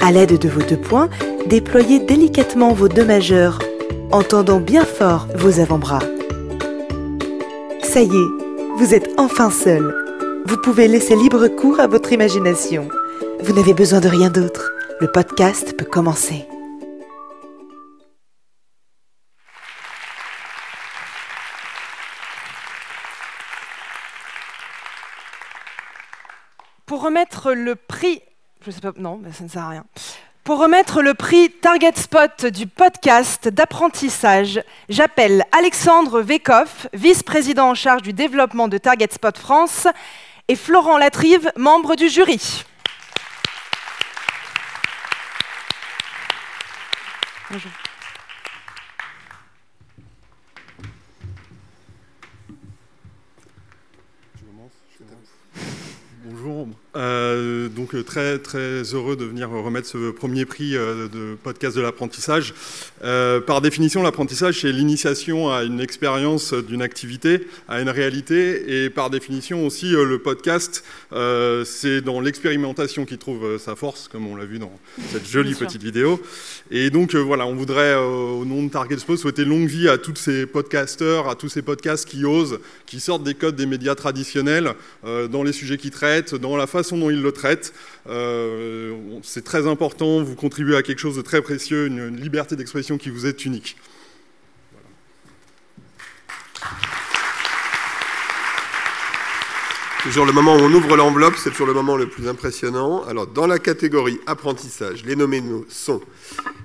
[0.00, 1.08] À l'aide de vos deux poings,
[1.46, 3.58] déployez délicatement vos deux majeurs,
[4.12, 6.02] en tendant bien fort vos avant-bras.
[7.82, 9.92] Ça y est, vous êtes enfin seul.
[10.46, 12.88] Vous pouvez laisser libre cours à votre imagination.
[13.40, 14.70] Vous n'avez besoin de rien d'autre.
[15.00, 16.46] Le podcast peut commencer.
[27.08, 28.20] Remettre le prix,
[28.98, 29.86] non, ça ne sert à rien.
[30.44, 38.02] Pour remettre le prix Target Spot du podcast d'apprentissage, j'appelle Alexandre Vekoff, vice-président en charge
[38.02, 39.86] du développement de Target Spot France,
[40.48, 42.64] et Florent Latrive, membre du jury.
[47.50, 47.70] Bonjour.
[56.24, 56.68] Bonjour.
[56.98, 61.76] Euh, donc euh, très très heureux de venir remettre ce premier prix euh, de podcast
[61.76, 62.54] de l'apprentissage.
[63.00, 69.10] Par définition, l'apprentissage c'est l'initiation à une expérience d'une activité, à une réalité, et par
[69.10, 74.58] définition aussi le podcast c'est dans l'expérimentation qu'il trouve sa force, comme on l'a vu
[74.58, 74.72] dans
[75.12, 76.20] cette jolie petite vidéo.
[76.70, 80.16] Et donc voilà, on voudrait au nom de Target Expo souhaiter longue vie à tous
[80.16, 84.74] ces podcasteurs, à tous ces podcasts qui osent, qui sortent des codes des médias traditionnels
[85.04, 87.72] dans les sujets qu'ils traitent, dans la façon dont ils le traitent.
[88.08, 92.96] Euh, c'est très important, vous contribuez à quelque chose de très précieux, une, liberté d'expression
[92.98, 93.76] qui vous est unique.
[100.02, 103.04] Toujours le moment où on ouvre l'enveloppe, c'est toujours le moment le plus impressionnant.
[103.04, 106.00] Alors, dans la catégorie apprentissage, les nommés sont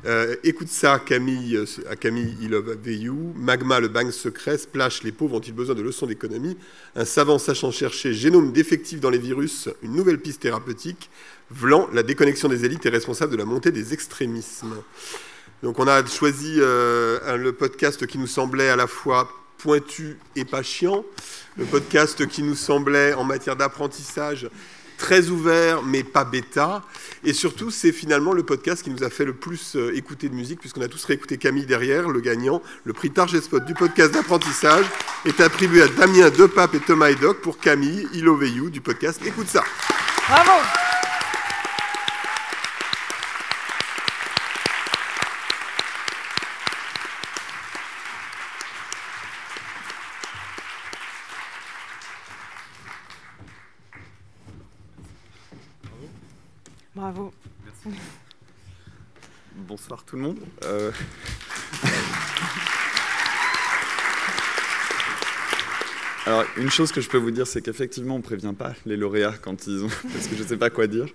[0.06, 5.04] euh, Écoute ça, Camille, euh, à Camille Il Love You, Magma, le bang secret, Splash,
[5.04, 6.58] les pauvres ont-ils besoin de leçons d'économie,
[6.96, 11.10] Un savant sachant chercher, génome défectif dans les virus, une nouvelle piste thérapeutique,
[11.54, 14.76] Vlan, la déconnexion des élites est responsable de la montée des extrémismes.
[15.62, 20.44] Donc, on a choisi euh, le podcast qui nous semblait à la fois pointu et
[20.44, 21.06] pas chiant,
[21.58, 24.50] le podcast qui nous semblait en matière d'apprentissage
[24.98, 26.82] très ouvert mais pas bêta.
[27.24, 30.34] Et surtout, c'est finalement le podcast qui nous a fait le plus euh, écouter de
[30.34, 32.62] musique, puisqu'on a tous réécouté Camille derrière, le gagnant.
[32.84, 34.86] Le prix Target Spot du podcast d'apprentissage
[35.26, 39.48] est attribué à Damien Depape et Thomas Edoc pour Camille, Il You du podcast Écoute
[39.48, 39.64] ça.
[40.28, 40.93] Bravo.
[60.02, 60.40] Tout le monde.
[60.64, 60.92] Euh,
[66.26, 68.96] Alors, une chose que je peux vous dire, c'est qu'effectivement, on ne prévient pas les
[68.96, 69.90] lauréats quand ils ont.
[70.14, 71.08] parce que je ne sais pas quoi dire.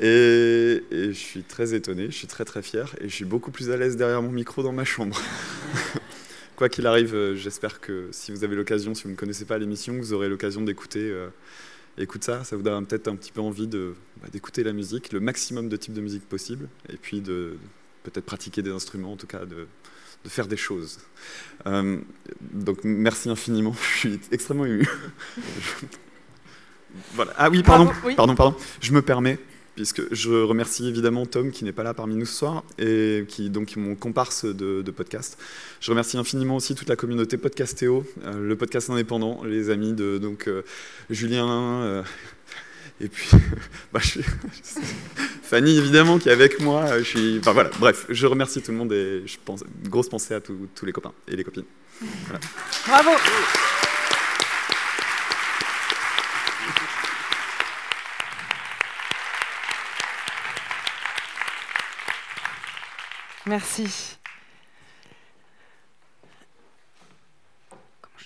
[0.00, 3.70] Et, je suis très étonné, je suis très très fier, et je suis beaucoup plus
[3.70, 5.20] à l'aise derrière mon micro dans ma chambre.
[6.56, 9.58] quoi qu'il arrive, euh, j'espère que si vous avez l'occasion, si vous ne connaissez pas
[9.58, 11.10] l'émission, vous aurez l'occasion d'écouter.
[11.10, 11.28] Euh,
[12.20, 15.68] ça, ça vous donne peut-être un petit peu envie bah, d'écouter la musique, le maximum
[15.68, 17.58] de types de musique possible, et puis de
[18.02, 19.66] peut-être pratiquer des instruments, en tout cas de,
[20.24, 20.98] de faire des choses.
[21.66, 21.98] Euh,
[22.40, 24.88] donc merci infiniment, je suis extrêmement ému.
[27.14, 27.32] voilà.
[27.36, 28.14] Ah oui, pardon, oui.
[28.14, 28.56] pardon, pardon.
[28.80, 29.38] Je me permets,
[29.74, 33.50] puisque je remercie évidemment Tom qui n'est pas là parmi nous ce soir et qui
[33.50, 35.38] donc mon comparse de, de podcast.
[35.80, 40.18] Je remercie infiniment aussi toute la communauté Podcastéo, euh, le podcast indépendant, les amis de
[40.18, 40.62] donc euh,
[41.10, 42.04] Julien.
[43.00, 43.28] Et puis,
[43.92, 44.24] bah, je suis-
[45.42, 46.84] Fanny, évidemment, qui est avec moi.
[46.84, 49.88] euh, Je suis, enfin, voilà, bref, je remercie tout le monde et je pense, une
[49.88, 51.64] grosse pensée à tous tous les copains et les copines.
[52.26, 52.40] Voilà.
[52.86, 53.10] Bravo.
[63.46, 64.16] Merci.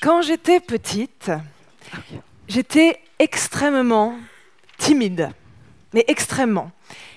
[0.01, 1.31] Quand j'étais petite,
[2.49, 4.17] j'étais extrêmement
[4.79, 5.31] timide,
[5.93, 6.71] mais extrêmement.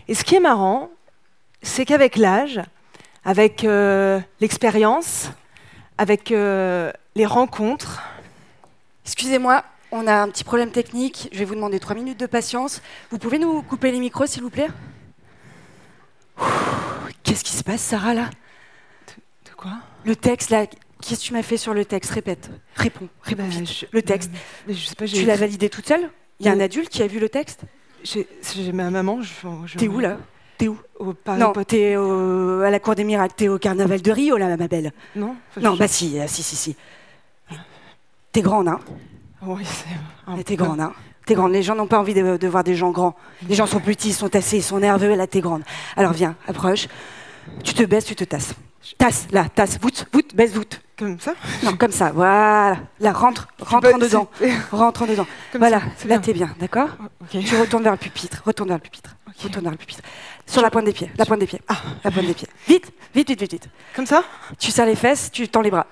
[0.08, 0.89] Et ce qui est marrant,
[1.62, 2.62] c'est qu'avec l'âge,
[3.24, 5.30] avec euh, l'expérience,
[5.98, 8.02] avec euh, les rencontres,
[9.08, 11.30] Excusez-moi, on a un petit problème technique.
[11.32, 12.82] Je vais vous demander trois minutes de patience.
[13.12, 14.68] Vous pouvez nous couper les micros, s'il vous plaît?
[17.24, 18.30] Qu'est-ce qui se passe, Sarah, là?
[19.46, 19.74] De, quoi?
[20.04, 20.65] Le texte, là.
[21.02, 22.12] Qu'est-ce que tu m'as fait sur le texte?
[22.12, 22.50] Répète.
[22.76, 23.08] Réponds.
[23.22, 23.72] Réponds Bah, vite.
[23.72, 24.32] je- Le texte.
[24.68, 26.10] je sais pas, j'ai- tu l'as validé toute seule?
[26.39, 27.62] Il y a un adulte qui a vu le texte?
[28.04, 29.21] J'ai ma maman.
[29.21, 29.30] Je,
[29.65, 30.17] je- T'es où, là?
[30.58, 30.78] T'es où?
[31.00, 33.34] Au Non, t'es à la Cour des Miracles.
[33.36, 34.91] T'es au Carnaval de Rio, là, ma belle.
[35.15, 36.76] Non Non, je- bah si, euh, si, si, si.
[38.32, 38.80] T'es grande, hein
[39.41, 40.43] Oui, c'est.
[40.43, 40.93] T'es grande, hein
[41.26, 41.52] T'es grande.
[41.52, 43.15] Les gens n'ont pas envie de, de voir des gens grands.
[43.48, 45.12] Les gens sont petits, ils sont tassés, ils sont nerveux.
[45.12, 45.63] et Là, t'es grande.
[45.98, 46.88] Alors viens, approche.
[47.63, 48.54] Tu te baisses, tu te tasses.
[48.98, 49.80] Tasse, là, tasse.
[49.80, 50.82] Voûte, voûte, baisse, voûte.
[50.97, 52.12] Comme ça Non, comme ça.
[52.12, 52.77] Voilà.
[53.01, 54.29] Là, rentre, rentre en dedans.
[54.71, 55.27] Rentre en dedans.
[55.51, 55.81] Comme voilà.
[55.97, 56.88] ça, Là, t'es bien, d'accord
[57.21, 57.43] ok.
[57.43, 58.41] Tu retournes vers le pupitre.
[58.45, 59.10] Retourne vers le pupitre.
[59.43, 60.01] Retourne vers le pupitre.
[60.45, 61.12] Sur la pointe des pieds.
[61.17, 61.62] La pointe des pieds.
[61.67, 61.75] Ah.
[62.03, 62.47] La pointe des pieds.
[62.67, 63.69] Vite, vite, vite, vite, vite.
[63.93, 64.23] Comme ça
[64.58, 65.88] Tu serres les fesses, tu tends les bras.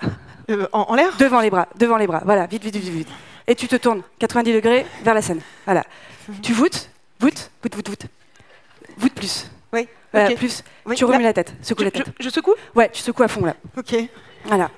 [0.50, 2.22] Euh, En, en l'air Devant les bras, devant les bras.
[2.24, 3.10] Voilà, vite, vite, vite, vite.
[3.48, 5.42] Et tu te tournes 90 degrés vers la scène.
[5.66, 5.84] Voilà.
[6.42, 6.90] Tu voûtes,
[7.20, 8.06] voûtes, voûtes, voûtes, voûtes.
[8.98, 9.48] Voûte plus.
[9.74, 9.88] Oui.
[10.14, 10.64] Voilà, plus.
[10.86, 11.54] Oui, Tu remues là- la tête.
[11.62, 12.08] Secoue Je- la tête.
[12.20, 13.56] Je, je secoue Ouais, tu secoues à fond là.
[13.76, 13.96] Ok.
[14.46, 14.70] Voilà.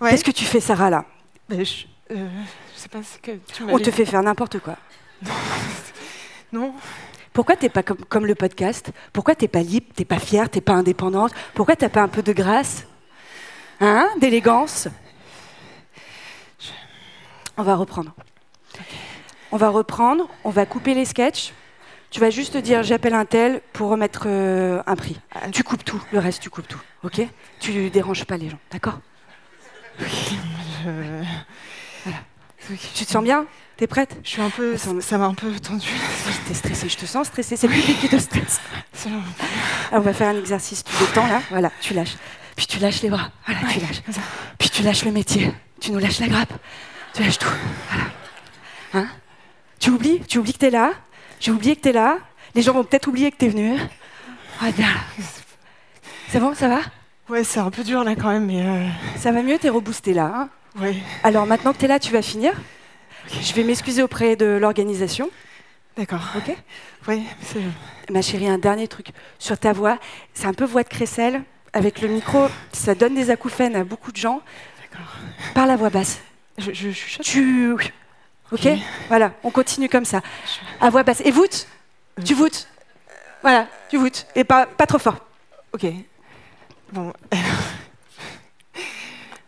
[0.00, 0.10] Ouais.
[0.10, 1.04] Qu'est-ce que tu fais, Sarah, là?
[1.48, 2.28] Ben, je, euh,
[2.74, 4.76] je sais pas ce que tu On te fait faire n'importe quoi.
[6.52, 6.72] Non.
[7.32, 8.92] Pourquoi t'es pas comme, comme le podcast?
[9.12, 11.32] Pourquoi t'es pas libre, t'es pas fière, t'es pas indépendante?
[11.52, 12.86] Pourquoi t'as pas un peu de grâce?
[13.80, 14.08] Hein?
[14.20, 14.86] D'élégance?
[17.56, 18.12] On va reprendre.
[19.50, 21.52] On va reprendre, on va couper les sketchs.
[22.14, 25.18] Tu vas juste dire j'appelle un tel pour remettre euh, un prix.
[25.50, 27.20] Tu coupes tout, le reste tu coupes tout, ok?
[27.58, 29.00] Tu déranges pas les gens, d'accord?
[29.98, 30.06] Je-
[32.94, 33.46] Tu te sens bien?
[33.76, 34.16] T'es prête?
[34.22, 34.76] Je suis un peu.
[34.76, 35.88] Ça ça m'a un peu tendu.
[36.46, 38.60] T'es stressée, je te sens stressée, c'est le public qui te stresse.
[39.06, 39.20] Alors,
[39.90, 42.14] on va faire un exercice, tu détends là, voilà, tu lâches.
[42.54, 44.02] Puis tu lâches les bras, voilà, tu lâches.
[44.56, 46.52] Puis tu lâches le métier, tu nous lâches la grappe,
[47.12, 47.48] tu lâches tout.
[47.90, 48.04] Voilà.
[48.94, 49.08] Hein?
[49.80, 50.92] Tu oublies, tu oublies que t'es là,
[51.44, 52.16] j'ai oublié que t'es là,
[52.54, 53.76] les gens vont peut-être oublier que t'es venu.
[54.62, 54.88] Ah bien.
[56.28, 56.80] C'est bon, ça va?
[57.28, 58.64] Ouais, c'est un peu dur là quand même, mais.
[58.66, 58.86] euh,
[59.18, 60.32] Ça va mieux, t'es reboosté là.
[60.34, 60.48] hein?
[60.80, 60.96] Ouais.
[61.22, 62.52] Alors maintenant que t'es là, tu vas finir?
[63.42, 65.28] Je vais m'excuser auprès de l'organisation.
[65.98, 66.22] D'accord.
[66.36, 66.56] Ok?
[67.06, 67.60] Ouais, c'est.
[68.10, 69.98] Ma chérie, un dernier truc sur ta voix.
[70.32, 71.42] C'est un peu voix de crécelle.
[71.74, 74.40] Avec le micro, ça donne des acouphènes à beaucoup de gens.
[75.54, 76.20] Par la voix basse.
[76.58, 77.74] Je, je, je Tu.
[78.54, 78.68] Ok
[79.08, 80.20] Voilà, on continue comme ça.
[80.80, 81.20] À voix basse.
[81.24, 81.66] Et voûte
[82.24, 82.68] Tu voûtes
[83.42, 84.28] Voilà, tu voûtes.
[84.36, 85.16] Et pas, pas trop fort.
[85.72, 85.84] Ok.
[86.92, 87.12] Bon.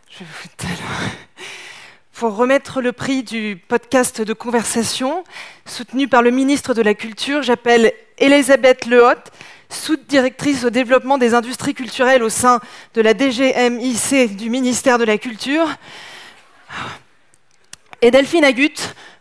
[0.09, 0.99] je vous alors.
[2.15, 5.23] Pour remettre le prix du podcast de conversation,
[5.65, 9.31] soutenu par le ministre de la Culture, j'appelle Elisabeth Lehotte,
[9.69, 12.59] sous-directrice au développement des industries culturelles au sein
[12.93, 15.69] de la DGMIC du ministère de la Culture,
[18.01, 18.73] et Delphine Agut,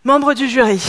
[0.05, 0.83] membre du jury.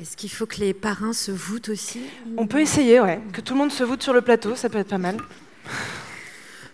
[0.00, 2.00] Est-ce qu'il faut que les parrains se voûtent aussi?
[2.36, 3.20] On peut essayer, ouais.
[3.32, 5.16] Que tout le monde se voûte sur le plateau, ça peut être pas mal.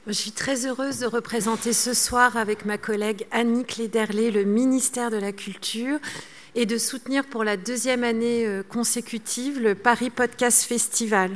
[0.07, 5.11] Je suis très heureuse de représenter ce soir avec ma collègue Annick Lederlé le ministère
[5.11, 5.99] de la Culture
[6.59, 11.31] et de soutenir pour la deuxième année euh, consécutive le Paris Podcast Festival.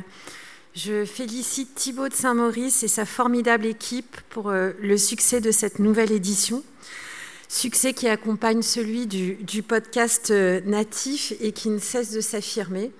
[0.75, 5.79] Je félicite Thibaut de Saint-Maurice et sa formidable équipe pour euh, le succès de cette
[5.79, 6.61] nouvelle édition.
[7.47, 12.91] Succès qui accompagne celui du, podcast euh, natif et qui ne cesse de s'affirmer.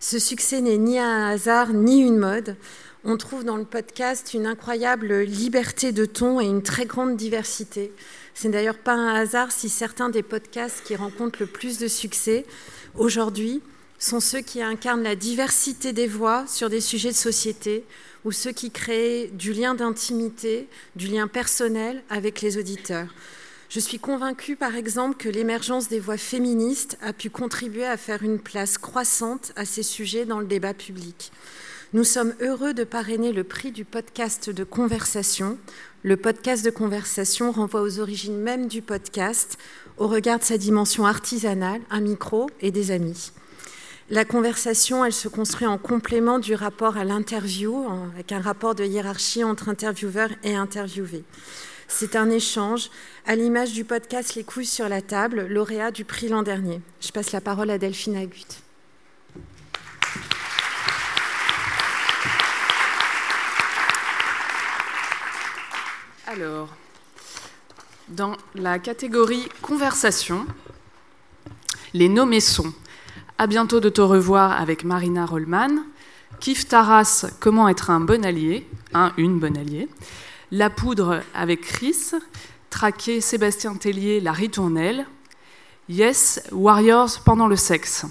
[0.00, 2.56] Ce succès n'est ni un hasard ni une mode.
[3.04, 7.92] On trouve dans le podcast une incroyable liberté de ton et une très grande diversité.
[8.40, 12.46] C'est d'ailleurs pas un hasard si certains des podcasts qui rencontrent le plus de succès
[12.94, 13.60] aujourd'hui
[13.98, 17.82] sont ceux qui incarnent la diversité des voix sur des sujets de société
[18.24, 23.12] ou ceux qui créent du lien d'intimité, du lien personnel avec les auditeurs.
[23.70, 28.22] Je suis convaincue, par exemple, que l'émergence des voix féministes a pu contribuer à faire
[28.22, 31.32] une place croissante à ces sujets dans le débat public.
[31.94, 35.56] Nous sommes heureux de parrainer le prix du podcast de conversation.
[36.04, 39.58] Le podcast de conversation renvoie aux origines même du podcast,
[39.96, 43.32] au regard de sa dimension artisanale, un micro et des amis.
[44.08, 47.84] La conversation, elle se construit en complément du rapport à l'interview,
[48.14, 51.24] avec un rapport de hiérarchie entre intervieweur et interviewé.
[51.88, 52.90] C'est un échange,
[53.26, 56.80] à l'image du podcast Les couilles sur la table, lauréat du prix l'an dernier.
[57.00, 58.46] Je passe la parole à Delphine Agut.
[66.30, 66.68] Alors,
[68.08, 70.44] dans la catégorie conversation,
[71.94, 72.70] les nommés sont
[73.38, 75.84] À bientôt de te revoir avec Marina Rollman,
[76.38, 79.88] Kif Taras, Comment être un bon allié, un, une bonne alliée,
[80.52, 82.10] La poudre avec Chris,
[82.68, 85.06] Traqué Sébastien Tellier, La ritournelle,
[85.88, 88.04] Yes, Warriors pendant le sexe.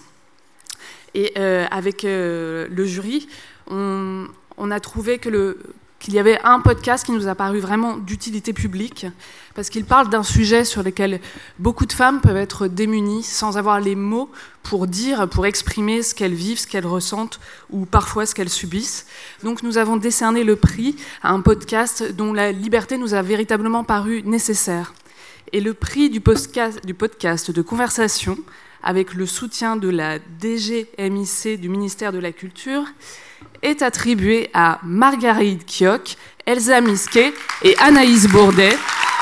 [1.14, 3.28] Et euh, avec euh, le jury,
[3.70, 5.60] on a trouvé que le,
[6.00, 9.08] qu'il y avait un podcast qui nous a paru vraiment d'utilité publique,
[9.56, 11.20] parce qu'il parle d'un sujet sur lequel
[11.60, 14.30] beaucoup de femmes peuvent être démunies sans avoir les mots
[14.64, 17.40] pour dire, pour exprimer ce qu'elles vivent, ce qu'elles ressentent,
[17.72, 19.08] ou parfois ce qu'elles subissent.
[19.44, 23.84] Donc nous avons décerné le prix à un podcast dont la liberté nous a véritablement
[23.84, 24.94] paru nécessaire.
[25.54, 28.38] Et le prix du podcast, de conversation,
[28.84, 32.84] avec le soutien de la DGMIC du ministère de la Culture,
[33.62, 37.34] est attribué à Marguerite Kioch, Elsa Misquet
[37.64, 38.78] et Anaïs Bourdet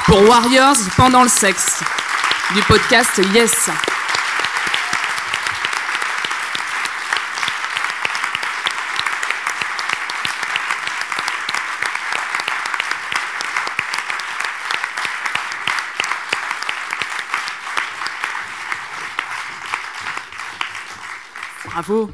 [0.05, 1.81] pour Warriors pendant le sexe
[2.53, 3.69] du podcast Yes.
[21.65, 22.09] Bravo.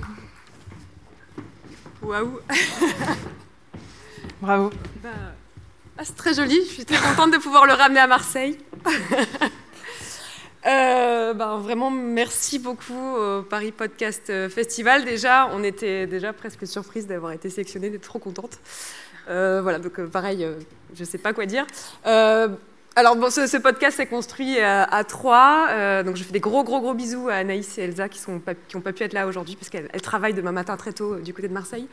[2.02, 2.40] Waouh
[4.42, 4.72] Bravo.
[5.04, 5.10] Bah,
[5.98, 8.58] ah, c'est très joli, je suis très contente de pouvoir le ramener à Marseille.
[10.68, 15.06] Euh, ben, vraiment, merci beaucoup au Paris Podcast Festival.
[15.06, 18.60] Déjà, on était déjà presque surprise d'avoir été sélectionnée, d'être trop contente.
[19.30, 20.48] Euh, voilà, donc euh, pareil,
[20.94, 21.66] je ne sais pas quoi dire.
[22.06, 22.50] Euh,
[22.96, 25.68] alors, bon, ce, podcast s'est construit à, à trois.
[25.70, 28.40] Euh, donc, je fais des gros, gros, gros bisous à Anaïs et Elsa qui n'ont
[28.40, 31.22] pas, pas pu être là aujourd'hui parce qu'elles elles travaillent demain matin très tôt euh,
[31.22, 31.88] du côté de Marseille.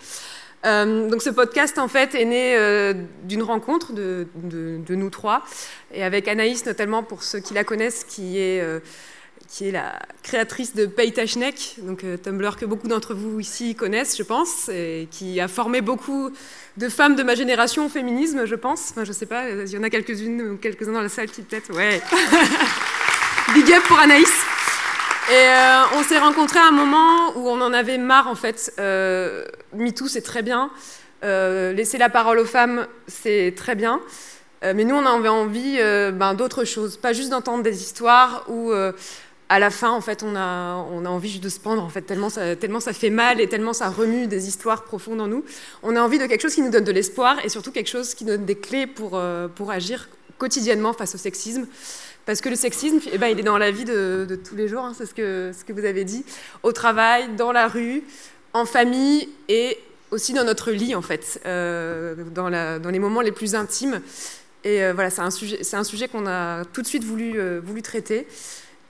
[0.67, 4.27] Euh, donc, ce podcast, en fait, est né euh, d'une rencontre de,
[4.89, 5.45] nous trois
[5.95, 8.61] et avec Anaïs, notamment pour ceux qui la connaissent, qui est.
[8.61, 8.81] euh,
[9.49, 14.17] qui est la créatrice de Paytachnek, donc euh, Tumblr que beaucoup d'entre vous ici connaissent,
[14.17, 16.31] je pense, et qui a formé beaucoup
[16.79, 18.91] de femmes de ma génération au féminisme, je pense.
[18.91, 21.43] Enfin, je sais pas, il y en a quelques-unes ou quelques-uns dans la salle qui
[21.43, 22.01] peut-être, ouais.
[23.55, 24.33] Big up pour Anaïs.
[25.31, 28.72] Et euh, on s'est rencontrés à un moment où on en avait marre, en fait.
[28.79, 30.70] Euh, MeToo, c'est très bien.
[31.24, 34.01] Euh, laisser la parole aux femmes, c'est très bien.
[34.62, 36.97] Mais nous, on avait envie ben, d'autre chose.
[36.97, 38.72] Pas juste d'entendre des histoires où,
[39.49, 42.29] à la fin, en fait, on a, envie juste de se pendre, en fait, tellement
[42.29, 45.45] ça, fait mal et tellement ça remue des histoires profondes en nous.
[45.83, 48.15] On a envie de quelque chose qui nous donne de l'espoir et surtout quelque chose
[48.15, 51.67] qui nous donne des clés pour, euh, pour agir quotidiennement face au sexisme.
[52.27, 54.85] Parce que le sexisme, eh ben, il est dans la vie de, tous les jours,
[54.85, 56.27] hein, c'est ce que, vous avez dit,
[56.63, 58.03] au travail, dans la rue,
[58.53, 59.79] en famille et
[60.11, 64.03] aussi dans notre lit, en fait, euh, dans, les moments les plus intimes.
[64.63, 68.27] Et euh, voilà, c'est un sujet, sujet qu'on a tout de suite voulu traiter.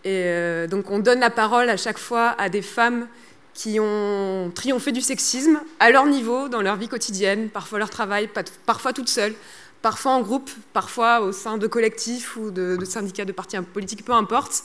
[0.05, 3.09] Et euh, donc, on donne la parole à chaque fois à des femmes
[3.55, 8.31] qui ont triomphé du sexisme à leur niveau, dans leur vie quotidienne, parfois leur travail,
[8.67, 9.35] parfois toutes seules,
[9.83, 14.13] parfois en groupe, parfois au sein de collectifs ou de, syndicats, de partis politiques, peu
[14.13, 14.63] importe.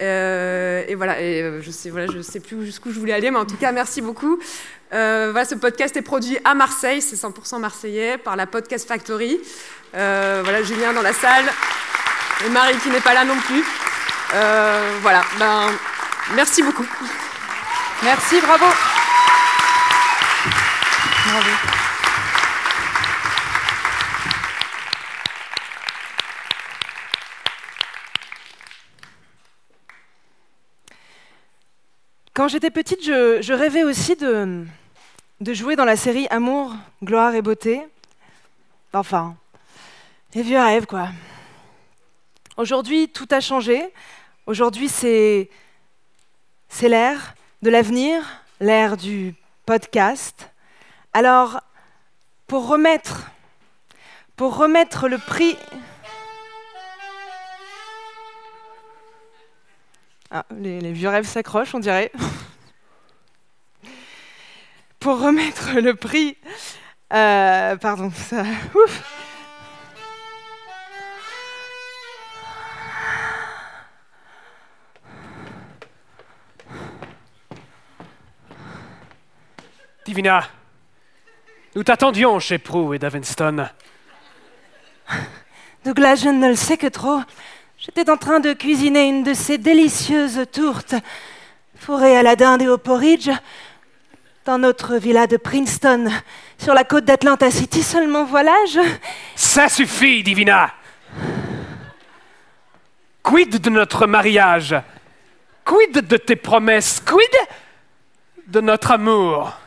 [0.00, 3.38] Euh, et voilà, euh, je sais, voilà, je sais plus jusqu'où je voulais aller, mais
[3.38, 4.40] en tout cas, merci beaucoup.
[4.90, 9.38] Voilà, ce podcast est produit à Marseille, c'est 100% marseillais, par la Podcast Factory.
[9.92, 11.44] Voilà, Julien dans la salle,
[12.44, 13.62] et Marie qui n'est pas là non plus.
[14.34, 15.70] Euh, voilà, ben,
[16.34, 16.84] merci beaucoup.
[18.02, 18.64] Merci, bravo.
[21.26, 21.50] Bravo.
[32.34, 34.66] Quand j'étais petite, je, je rêvais aussi de,
[35.40, 36.74] de jouer dans la série Amour,
[37.04, 37.86] gloire et beauté.
[38.92, 39.36] Enfin,
[40.34, 41.10] les vieux rêves, quoi.
[42.56, 43.92] Aujourd'hui, tout a changé.
[44.46, 45.48] Aujourd'hui, c'est
[46.82, 48.22] l'ère de l'avenir,
[48.60, 49.34] l'ère du
[49.64, 50.50] podcast.
[51.14, 51.62] Alors,
[52.46, 53.30] pour remettre,
[54.36, 55.56] pour remettre le prix.
[60.30, 62.12] Ah, les, les vieux rêves s'accrochent, on dirait.
[65.00, 66.36] pour remettre le prix.
[67.14, 68.42] euh, pardon, ça.
[68.74, 69.23] Ouf.
[80.04, 80.44] Divina,
[81.74, 83.68] nous t'attendions chez Prue et Davenston.
[85.84, 87.22] Douglas, je ne le sais que trop.
[87.78, 90.94] J'étais en train de cuisiner une de ces délicieuses tourtes
[91.76, 93.30] fourrées à la dinde et au porridge
[94.44, 96.10] dans notre villa de Princeton,
[96.58, 97.82] sur la côte d'Atlanta City.
[97.82, 98.80] Seulement voilà, je...
[99.34, 100.74] Ça suffit, Divina
[103.22, 104.76] Quid de notre mariage?
[105.64, 107.00] Quid de tes promesses?
[107.00, 107.34] Quid
[108.48, 109.63] de notre amour?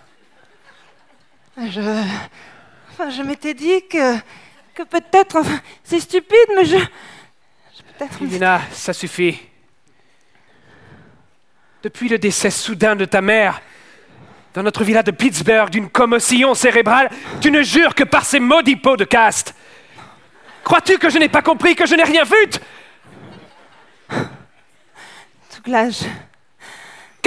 [1.57, 1.81] Je...
[2.91, 4.17] Enfin, je m'étais dit que...
[4.75, 5.37] que peut-être...
[5.37, 6.77] Enfin, c'est stupide, mais je...
[6.77, 8.19] je peut-être...
[8.19, 9.39] Divina, ça suffit.
[11.81, 13.61] Depuis le décès soudain de ta mère,
[14.53, 17.09] dans notre villa de Pittsburgh, d'une commotion cérébrale,
[17.41, 19.55] tu ne jures que par ces maudits pots de caste.
[20.63, 22.49] Crois-tu que je n'ai pas compris, que je n'ai rien vu?
[25.55, 26.05] Douglas,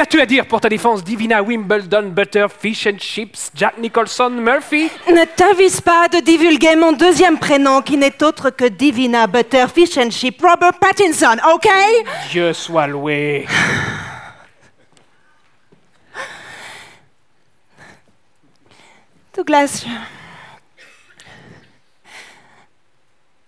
[0.01, 4.90] Qu'as-tu à dire pour ta défense, Divina Wimbledon, Butter, Fish and Chips, Jack Nicholson, Murphy?
[5.11, 10.11] Ne t'avise pas de divulguer mon deuxième prénom qui n'est autre que Divina Butterfish and
[10.11, 11.68] Chip Robert Pattinson, ok?
[12.30, 13.46] Dieu soit loué.
[19.36, 19.90] Douglas, je...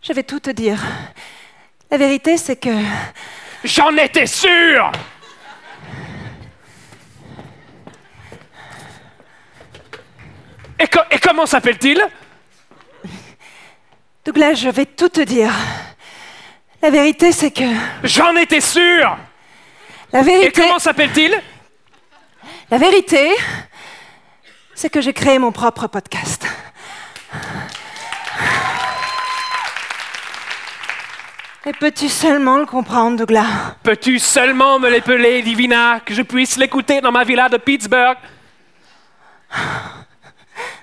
[0.07, 0.83] je vais tout te dire.
[1.91, 2.69] La vérité, c'est que...
[3.65, 4.93] J'en étais sûr
[10.83, 12.05] Et, co- et comment s'appelle-t-il?
[14.25, 15.53] Douglas, je vais tout te dire.
[16.83, 17.63] La vérité, c'est que...
[18.03, 19.17] J'en étais sûr!
[20.13, 20.47] La vérité...
[20.49, 21.41] Et comment s'appelle-t-il?
[22.69, 23.31] La vérité,
[24.75, 26.45] c'est que j'ai créé mon propre podcast.
[31.65, 33.77] Et peux-tu seulement le comprendre, Douglas?
[33.85, 38.19] Peux-tu seulement me l'épeler, Divina, que je puisse l'écouter dans ma villa de Pittsburgh?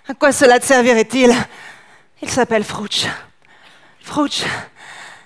[0.10, 1.32] À quoi cela te servirait-il?
[2.20, 3.06] Il s'appelle Frouch.
[4.02, 4.42] Frouch.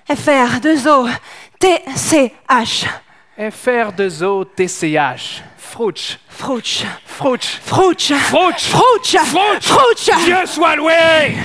[0.09, 2.85] FR2O-TCH.
[3.39, 5.41] FR2O-TCH.
[5.57, 6.19] Frouch.
[6.27, 6.83] Frouch.
[7.05, 7.61] Frouch.
[7.63, 8.11] Frouch.
[8.11, 8.59] Frouch.
[8.59, 9.15] Frouch.
[9.61, 10.09] Frouch.
[10.25, 11.37] Dieu soit loué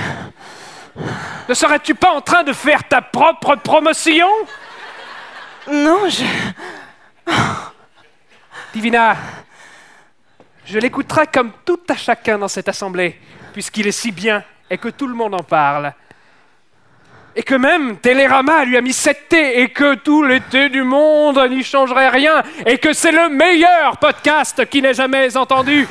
[1.47, 4.27] Ne serais-tu pas en train de faire ta propre promotion?
[5.71, 6.25] Non, je...
[8.73, 9.15] Divina,
[10.69, 13.19] je l'écouterai comme tout à chacun dans cette assemblée,
[13.53, 15.93] puisqu'il est si bien et que tout le monde en parle.
[17.35, 21.39] Et que même Télérama lui a mis 7 T et que tout l'été du monde
[21.49, 25.87] n'y changerait rien et que c'est le meilleur podcast qui n'ait jamais entendu.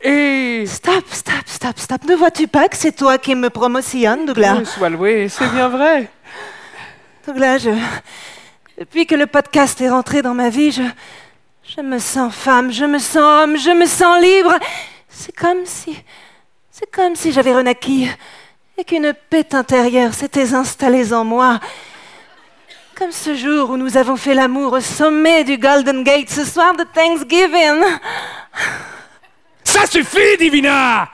[0.00, 0.64] Et.
[0.66, 2.04] Stop, stop, stop, stop.
[2.04, 4.54] Ne vois-tu pas que c'est toi qui me promotionne, Douglas?
[4.54, 6.08] Dieu soit loué, c'est bien vrai.
[7.26, 7.70] Douglas, je...
[8.78, 10.82] depuis que le podcast est rentré dans ma vie, je...
[11.74, 14.54] je me sens femme, je me sens homme, je me sens libre.
[15.08, 15.96] C'est comme si...
[16.70, 18.08] C'est comme si j'avais renaquis
[18.76, 21.58] et qu'une paix intérieure s'était installée en moi.
[22.94, 26.74] Comme ce jour où nous avons fait l'amour au sommet du Golden Gate ce soir
[26.76, 27.82] de Thanksgiving.
[29.64, 31.08] Ça suffit, Divina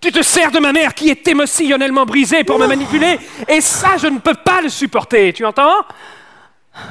[0.00, 3.18] Tu te sers de ma mère qui est émotionnellement brisée pour me manipuler,
[3.48, 5.86] et ça, je ne peux pas le supporter, tu entends?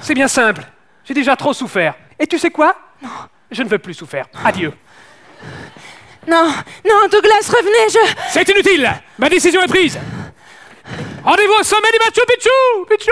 [0.02, 0.64] C'est bien simple.
[1.06, 1.94] J'ai déjà trop souffert.
[2.24, 2.74] Et tu sais quoi?
[3.02, 3.10] Non.
[3.52, 4.24] Je ne veux plus souffrir.
[4.46, 4.72] Adieu.
[6.26, 6.54] Non,
[6.88, 8.00] non, Douglas, revenez, je...
[8.32, 10.00] C'est inutile Ma décision est prise
[11.22, 12.50] Rendez-vous au sommet du Machu Picchu
[12.90, 13.12] Picchu,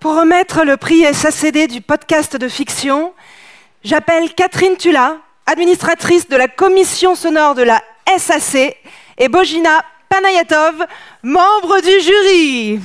[0.00, 3.12] Pour remettre le prix SACD du podcast de fiction,
[3.84, 7.82] j'appelle Catherine Tula, administratrice de la commission sonore de la
[8.18, 8.76] SAC,
[9.18, 10.84] et Bojina Panayatov,
[11.22, 12.80] membre du jury.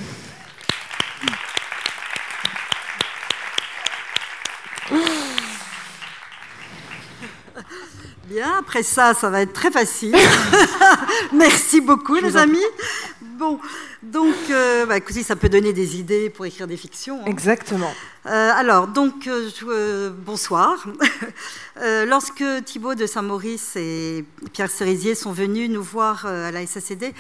[8.26, 10.16] Bien, après ça, ça va être très facile.
[11.34, 12.64] Merci beaucoup, les amis.
[13.22, 13.58] Bon,
[14.04, 17.22] donc, euh, bah, écoutez, ça peut donner des idées pour écrire des fictions.
[17.22, 17.26] hein.
[17.28, 17.94] Exactement.
[18.28, 20.86] Euh, alors, donc, euh, euh, bonsoir.
[22.08, 27.14] Lorsque Thibaut de Saint-Maurice et Pierre Cerisier sont venus nous voir à la SACD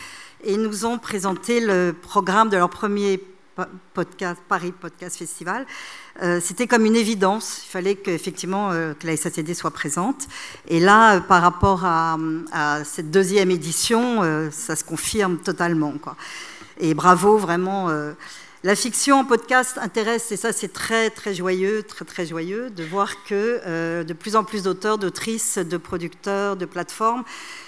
[0.44, 3.22] et nous ont présenté le programme de leur premier
[3.56, 3.62] po-
[3.94, 5.66] podcast, Paris Podcast Festival,
[6.42, 7.62] c'était comme une évidence.
[7.66, 10.28] Il fallait qu'effectivement que la SACD soit présente.
[10.68, 12.18] Et là, par rapport à,
[12.84, 15.94] cette deuxième édition, ça se confirme totalement.
[16.80, 17.92] Et bravo, vraiment.
[18.68, 22.84] La fiction en podcast intéresse, et ça c'est très très joyeux, très très joyeux de
[22.84, 27.24] voir que euh, de plus en plus d'auteurs, d'autrices, de producteurs, de plateformes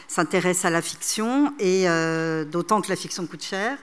[0.09, 3.77] s'intéressent à la fiction, et euh, d'autant que la fiction coûte cher.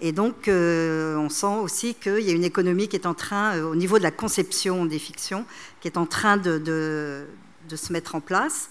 [0.00, 3.60] Et donc euh, on sent aussi qu'il y a une économie qui est en train,
[3.64, 5.44] au niveau de la conception des fictions,
[5.80, 7.26] qui est en train de,
[7.74, 8.70] se mettre en place.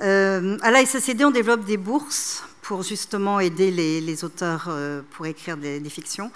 [0.00, 4.68] À la SACD, on développe des bourses pour justement aider les, auteurs
[5.12, 6.30] pour écrire des fictions.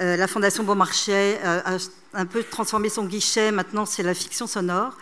[0.00, 1.76] Euh, la Fondation Beaumarchais euh, a
[2.14, 3.50] un peu transformé son guichet.
[3.50, 4.96] Maintenant, c'est la fiction sonore.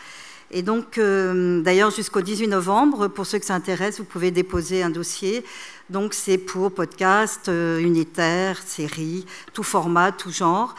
[0.51, 4.83] Et donc, euh, d'ailleurs, jusqu'au 18 novembre, pour ceux que ça intéresse, vous pouvez déposer
[4.83, 5.45] un dossier.
[5.91, 10.75] Donc, c'est pour podcast, euh, unitaire, série, tout format, tout genre.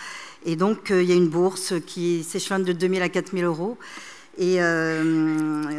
[0.45, 3.45] Et donc, il y a une bourse qui s'échelonne de 2 000 à 4 000
[3.45, 3.77] euros.
[4.39, 4.57] Et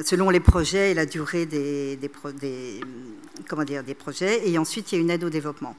[0.04, 2.82] selon les projets et la durée des, des projets.
[4.44, 5.76] Et ensuite, il y a une aide au développement.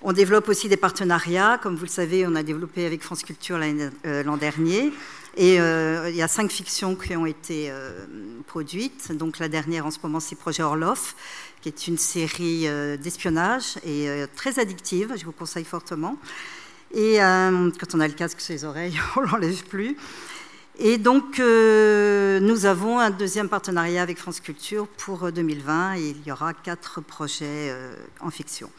[0.00, 1.58] On développe aussi des partenariats.
[1.60, 4.92] Comme vous le savez, on a développé avec France Culture euh, l'an dernier.
[5.36, 8.06] Et euh, il y a cinq fictions qui ont été euh,
[8.46, 9.10] produites.
[9.12, 11.16] Donc la dernière en ce moment, c'est Projet Orloff,
[11.62, 12.68] qui est une série
[12.98, 15.14] d'espionnage et très addictive.
[15.16, 16.16] Je vous conseille fortement.
[16.94, 19.96] Et quand on a le casque sur les oreilles, on l'enlève plus.
[20.78, 26.24] Et donc, nous avons un deuxième partenariat avec France Culture pour euh, 2020 et il
[26.24, 27.74] y aura quatre projets
[28.20, 28.70] en fiction.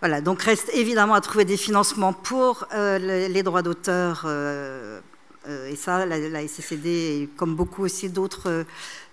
[0.00, 4.22] Voilà, donc reste évidemment à trouver des financements pour euh, les, les droits d'auteur.
[4.24, 5.00] euh,
[5.48, 8.64] euh, et ça, la, la SCCD, comme beaucoup aussi d'autres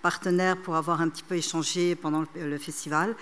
[0.01, 3.15] partenaires, pour avoir un petit peu échangé pendant le, le festival.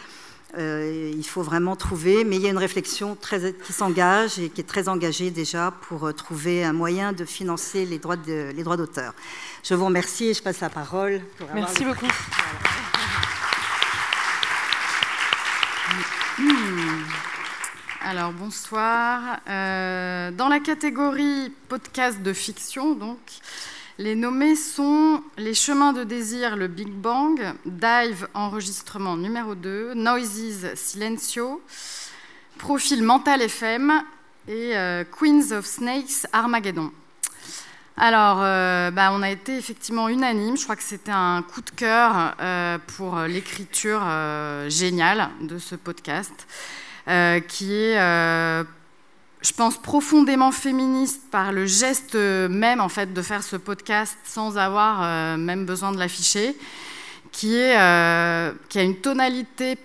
[0.57, 4.49] Euh, il faut vraiment trouver, mais il y a une réflexion très, qui s'engage et
[4.49, 8.63] qui est très engagée déjà pour trouver un moyen de financer les droits de- les
[8.63, 9.13] droits d'auteur.
[9.63, 11.21] Je vous remercie et je passe la parole.
[11.37, 12.05] pour Merci beaucoup.
[16.37, 16.74] Hmm.
[18.07, 19.39] Alors bonsoir.
[19.49, 23.17] Euh, dans la catégorie podcast de fiction, donc,
[23.97, 30.75] les nommés sont Les chemins de désir, le Big Bang, Dive, enregistrement numéro 2, Noises,
[30.75, 31.63] Silencio,
[32.59, 33.91] Profil Mental FM
[34.47, 36.91] et euh, Queens of Snakes, Armageddon.
[37.97, 40.57] Alors, euh, bah, on a été effectivement unanime.
[40.57, 42.35] Je crois que c'était un coup de cœur
[42.95, 44.03] pour l'écriture
[44.69, 46.45] géniale de ce podcast,
[47.07, 48.63] euh, qui est, euh,
[49.41, 54.57] je pense, profondément féministe par le geste même en fait de faire ce podcast sans
[54.57, 56.55] avoir euh, même besoin de l'afficher,
[57.31, 57.75] qui est,
[58.69, 59.77] qui a une tonalité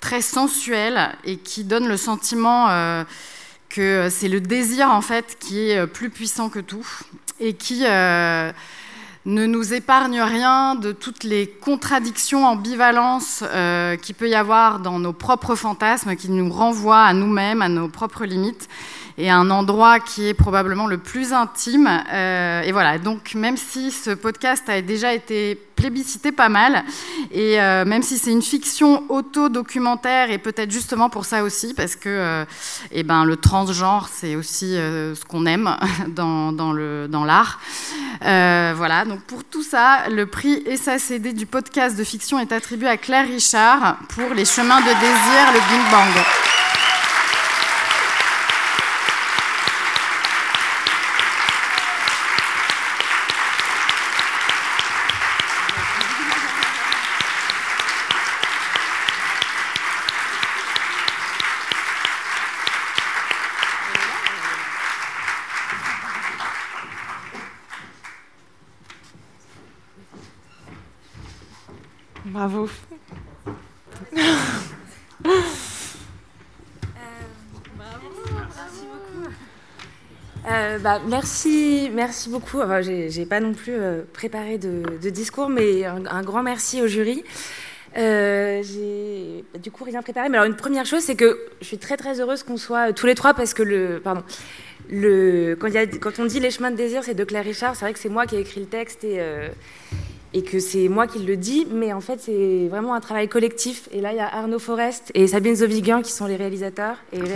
[0.00, 3.04] très sensuelle et qui donne le sentiment
[3.68, 6.86] que c'est le désir en fait qui est plus puissant que tout
[7.40, 7.84] et qui
[9.24, 14.98] ne nous épargne rien de toutes les contradictions, ambivalences euh, qu'il peut y avoir dans
[14.98, 18.68] nos propres fantasmes, qui nous renvoient à nous-mêmes, à nos propres limites,
[19.18, 21.88] et un endroit qui est probablement le plus intime.
[22.12, 26.84] Euh, et voilà, donc même si ce podcast a déjà été plébiscité pas mal,
[27.32, 31.96] et euh, même si c'est une fiction auto-documentaire, et peut-être justement pour ça aussi, parce
[31.96, 32.44] que euh,
[32.92, 35.76] eh ben, le transgenre, c'est aussi ce qu'on aime
[36.08, 36.72] dans, dans
[37.08, 37.58] dans l'art.
[38.24, 42.88] Euh, voilà, donc pour tout ça, le prix SACD du podcast de fiction est attribué
[42.88, 46.24] à Claire Richard pour Les chemins de désir, le Big Bang.
[72.32, 72.68] Bravo.
[80.48, 82.60] Euh, bah, merci, merci beaucoup.
[82.60, 83.76] Enfin, j'ai pas non plus
[84.12, 87.24] préparé de, discours, mais un, grand merci au jury.
[87.94, 90.28] j'ai du coup rien préparé.
[90.28, 93.06] Mais alors une première chose, c'est que je suis très très heureuse qu'on soit tous
[93.06, 94.22] les trois parce que le, pardon,
[94.90, 97.76] quand, on dit les chemins de désir, c'est de Claire Richard.
[97.76, 99.20] C'est vrai que c'est moi qui ai écrit le texte et
[100.34, 103.88] et que c'est moi qui le dis, mais en fait c'est vraiment un travail collectif.
[103.92, 107.20] Et là il y a Arnaud Forest et Sabine Zoviguin qui sont les réalisateurs et
[107.20, 107.34] les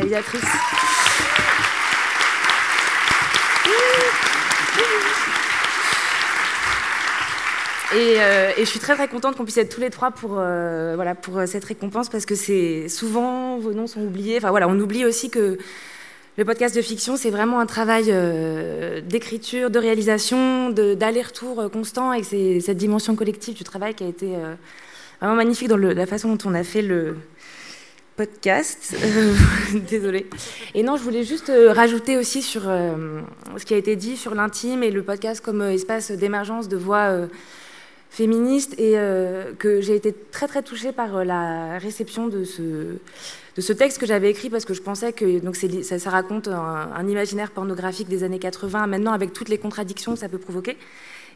[7.95, 10.93] Euh, et, je suis très très contente qu'on puisse être tous les trois pour, euh,
[10.97, 14.39] voilà, pour cette récompense parce que c'est souvent vos noms sont oubliés.
[14.39, 15.59] Enfin voilà, on oublie aussi que
[16.39, 22.13] le podcast de fiction, c'est vraiment un travail euh, d'écriture, de réalisation, d'aller-retour euh, constant,
[22.13, 24.55] et c'est cette dimension collective du travail qui a été euh,
[25.19, 27.17] vraiment magnifique dans la façon dont on a fait le
[28.17, 28.95] podcast.
[29.89, 30.27] Désolée.
[30.75, 34.83] Et non, je voulais juste rajouter aussi sur ce qui a été dit sur l'intime
[34.83, 37.29] et le podcast comme espace d'émergence de voix
[38.11, 38.95] féministes, et
[39.59, 42.99] que j'ai été très très touchée par la réception de ce
[43.57, 47.09] de ce texte que j'avais écrit parce que je pensais que donc ça, raconte un,
[47.09, 50.77] imaginaire pornographique des années 80, maintenant avec toutes les contradictions que ça peut provoquer.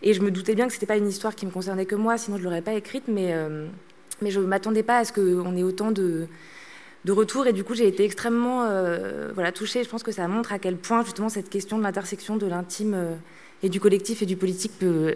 [0.03, 1.95] Et je me doutais bien que ce n'était pas une histoire qui me concernait que
[1.95, 3.66] moi, sinon je ne l'aurais pas écrite, mais, euh,
[4.21, 6.27] mais je m'attendais pas à ce qu'on ait autant de,
[7.07, 7.47] de retours.
[7.47, 9.83] Et du coup, j'ai été extrêmement euh, voilà, touchée.
[9.83, 12.95] Je pense que ça montre à quel point justement cette question de l'intersection de l'intime
[12.95, 13.14] euh,
[13.62, 15.14] et du collectif et du politique peut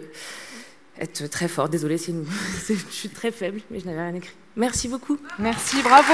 [0.99, 1.69] être très fort.
[1.69, 2.25] Désolée, une...
[2.67, 4.35] je suis très faible, mais je n'avais rien écrit.
[4.55, 5.17] Merci beaucoup.
[5.39, 6.13] Merci, bravo.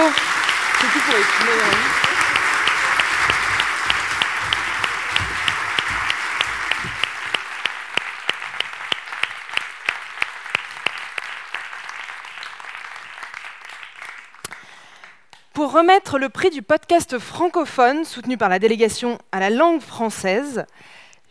[15.53, 20.65] Pour remettre le prix du podcast francophone soutenu par la délégation à la langue française,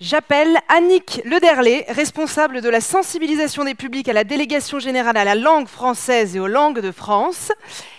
[0.01, 5.35] J'appelle Annick Lederlé, responsable de la sensibilisation des publics à la délégation générale à la
[5.35, 7.53] langue française et aux langues de France,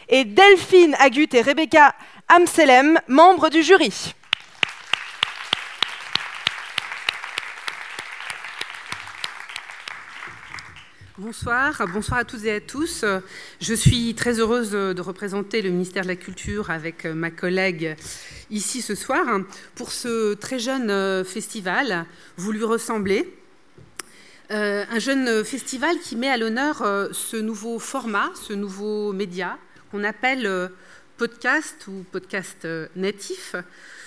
[0.09, 1.93] et Delphine Agut et Rebecca
[2.27, 4.15] Amselem, membres du jury.
[11.23, 13.05] Bonsoir, bonsoir à toutes et à tous.
[13.59, 17.95] Je suis très heureuse de représenter le ministère de la Culture avec ma collègue
[18.49, 19.23] ici ce soir
[19.75, 22.07] pour ce très jeune euh, festival
[22.37, 23.31] voulu ressembler.
[24.49, 29.59] Euh, un jeune festival qui met à l'honneur euh, ce nouveau format, ce nouveau média
[29.91, 30.71] qu'on appelle
[31.17, 33.55] podcast ou podcast natif,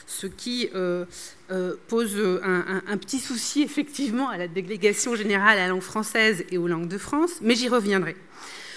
[0.06, 1.04] ce qui euh,
[1.50, 6.58] euh, pose un, petit souci effectivement à la délégation générale à la langue française et
[6.58, 8.16] aux langues de France, mais j'y reviendrai.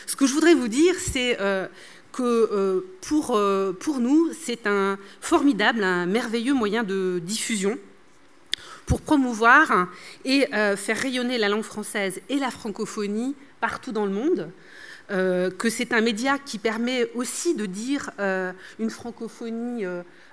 [0.05, 1.67] Ce que je voudrais vous dire, c'est euh,
[2.13, 3.39] que pour,
[3.79, 7.77] pour nous, c'est un formidable, un merveilleux moyen de diffusion
[8.87, 9.87] pour promouvoir
[10.25, 10.47] et
[10.77, 14.49] faire rayonner la langue française et la francophonie partout dans le monde.
[15.09, 18.11] Que c'est un média qui permet aussi de dire
[18.79, 19.85] une francophonie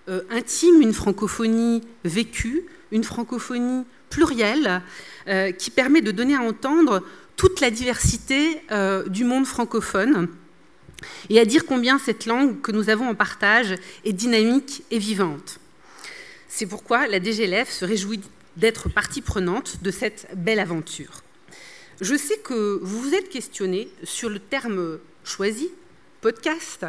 [0.06, 4.82] euh, intime, une francophonie vécue, une francophonie plurielle,
[5.28, 7.02] euh, qui permet de donner à entendre
[7.36, 10.28] toute la diversité euh, du monde francophone
[11.30, 15.58] et à dire combien cette langue que nous avons en partage est dynamique et vivante.
[16.48, 18.20] C'est pourquoi la DGLF se réjouit
[18.58, 21.23] d'être partie prenante de cette belle aventure.
[22.00, 25.70] Je sais que vous vous êtes questionné sur le terme choisi,
[26.20, 26.86] podcast,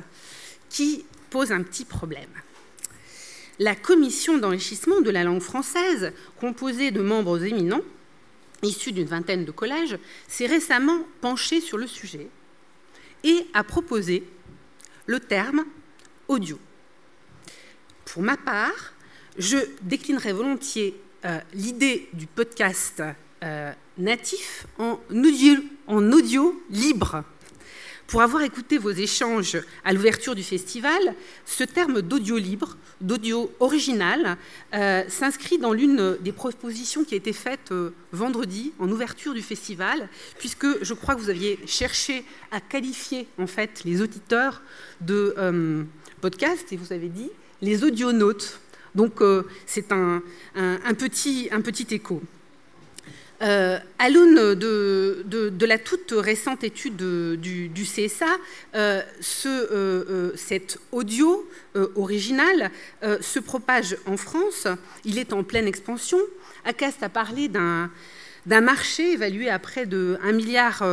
[0.70, 2.30] qui pose un petit problème.
[3.60, 7.84] La commission d'enrichissement de la langue française, composée de membres éminents,
[8.64, 9.98] issus d'une vingtaine de collèges,
[10.28, 12.28] s'est récemment penchée sur le sujet
[13.24, 14.24] et a proposé
[15.06, 15.66] le terme
[16.28, 16.60] audio.
[18.06, 18.94] Pour ma part,
[19.38, 23.04] je déclinerai volontiers euh, l'idée du podcast
[23.46, 25.00] euh, natif en
[26.12, 27.24] audio libre
[28.08, 31.16] pour avoir écouté vos échanges à l'ouverture du festival,
[31.46, 34.38] ce terme d'audio libre, d'audio original,
[34.74, 39.42] euh, s'inscrit dans l'une des propositions qui a été faite euh, vendredi en ouverture du
[39.42, 44.62] festival, puisque je crois que vous aviez cherché à qualifier en fait les auditeurs
[45.02, 45.84] de euh,
[46.22, 47.32] podcast et vous avez dit
[47.62, 48.60] les audionautes.
[48.94, 49.22] Donc
[49.66, 50.22] c'est un
[50.56, 52.22] petit écho.
[53.42, 58.26] Euh, à l'aune de, la toute récente étude du, CSA,
[58.76, 59.02] euh,
[59.46, 61.48] euh, cet audio
[61.96, 62.72] original
[63.20, 64.68] se propage en France.
[65.04, 66.20] Il est en pleine expansion.
[66.66, 67.90] ACAST a parlé d'un
[68.62, 70.84] marché évalué à près de 1 milliard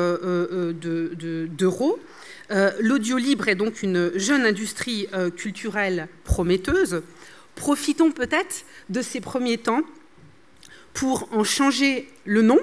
[1.47, 1.99] d'euros.
[2.81, 7.03] L'audio libre est donc une jeune industrie culturelle prometteuse.
[7.55, 9.83] Profitons peut-être de ces premiers temps
[10.95, 12.59] pour en changer le nom,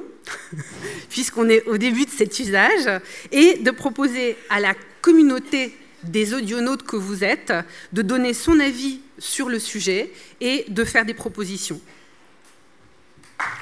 [1.09, 3.01] puisqu'on est au début de cet usage,
[3.31, 7.53] et de proposer à la communauté des audionautes que vous êtes
[7.93, 11.81] de donner son avis sur le sujet et de faire des propositions.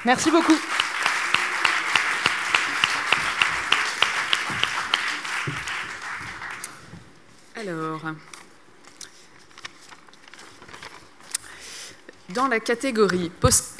[0.04, 0.56] Merci beaucoup.
[7.56, 8.02] Alors,
[12.34, 13.30] dans la catégorie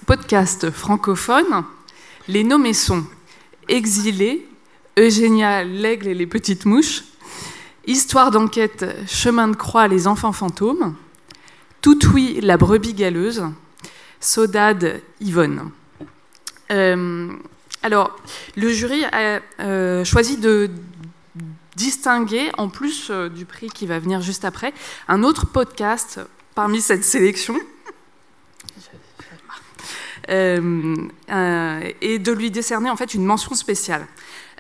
[0.07, 1.65] podcast francophone,
[2.29, 3.05] les nommés sont
[3.69, 4.49] Exilés,
[4.99, 7.05] Eugénia L'Aigle et les Petites Mouches,
[7.87, 10.95] Histoire d'enquête, Chemin de croix, les enfants fantômes,
[11.81, 13.45] Toutoui, la brebis galeuse,
[14.21, 15.71] Sodade, Yvonne.
[16.71, 17.31] Euh,
[17.83, 18.17] alors,
[18.57, 20.71] le jury a euh, choisi de
[21.77, 24.75] distinguer, en plus euh, du prix qui va venir juste après,
[25.07, 26.21] un autre podcast
[26.55, 27.57] parmi cette sélection.
[30.29, 34.07] Et de lui décerner en fait une mention spéciale.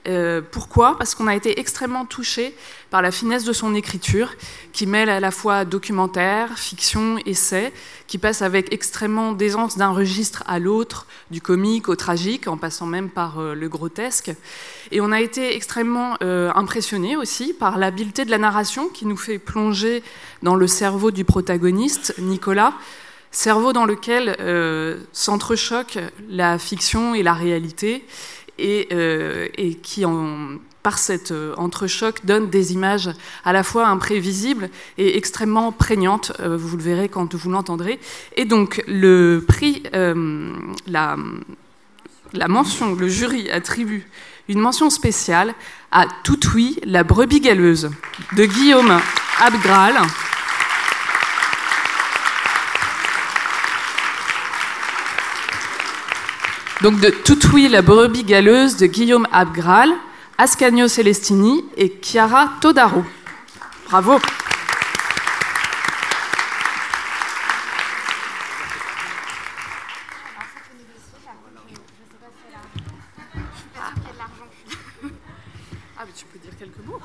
[0.07, 0.97] Euh, pourquoi?
[0.97, 2.55] Parce qu'on a été extrêmement touché
[2.91, 4.35] par la finesse de son écriture,
[4.73, 7.73] qui mêle à la fois documentaire, fiction, essai,
[8.07, 12.87] qui passe avec extrêmement d'aisance d'un registre à l'autre, du comique au tragique, en passant
[12.87, 14.31] même par euh, le grotesque.
[14.93, 19.17] Et on a été extrêmement euh, impressionné aussi par l'habileté de la narration, qui nous
[19.17, 20.03] fait plonger
[20.43, 22.73] dans le cerveau du protagoniste, Nicolas,
[23.31, 24.37] cerveau dans lequel
[25.13, 25.99] s'entrechoquent
[26.29, 28.05] la fiction et la réalité
[28.61, 30.05] euh, et, qui,
[30.83, 33.09] par cet euh, entrechoc, donne des images
[33.45, 36.33] à la fois imprévisibles et extrêmement prégnantes.
[36.41, 38.01] Euh, vous le verrez quand vous l'entendrez.
[38.37, 41.17] Et donc, le prix, la,
[42.33, 44.09] la mention, le jury attribue
[44.49, 45.55] une mention spéciale
[45.93, 47.91] à Toutoui, la brebis galeuse,
[48.37, 48.99] de Guillaume
[49.41, 49.95] Abgral.
[56.81, 59.91] Donc de Toutoui, la brebis galeuse de Guillaume Abgral,
[60.39, 63.05] Ascanio Celestini et Chiara Todaro.
[63.91, 64.21] Bravo.
[75.99, 76.05] Ah,
[76.87, 77.01] mots.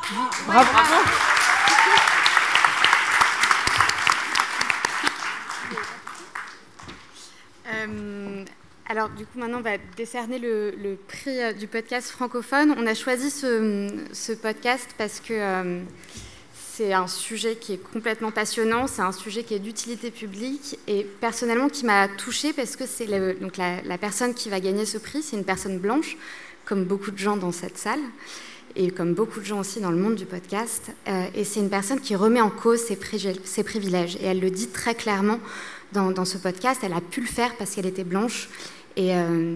[0.45, 0.69] Bravo.
[7.65, 8.32] Euh,
[8.87, 12.75] alors du coup maintenant on va décerner le, prix euh, du podcast francophone.
[12.77, 15.81] On a choisi ce, podcast parce que euh,
[16.53, 21.03] c'est un sujet qui est complètement passionnant, c'est un sujet qui est d'utilité publique et
[21.21, 23.05] personnellement qui m'a touchée parce que c'est
[23.39, 26.17] donc la, personne qui va gagner ce prix, c'est une personne blanche,
[26.65, 28.01] comme beaucoup de gens dans cette salle
[28.75, 30.91] et comme beaucoup de gens aussi dans le monde du podcast.
[31.07, 34.69] Euh, et c'est une personne qui remet en cause ses, privilèges et elle le dit
[34.69, 35.39] très clairement
[35.93, 36.81] dans, ce podcast.
[36.83, 38.49] Elle a pu le faire parce qu'elle était blanche
[38.95, 39.55] et euh,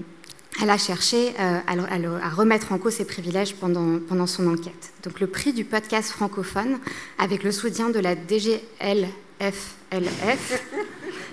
[0.61, 4.93] elle a cherché euh, à, remettre en cause ses privilèges pendant, pendant son enquête.
[5.03, 6.79] Donc le prix du podcast francophone,
[7.19, 9.73] avec le soutien de la DGLFLF,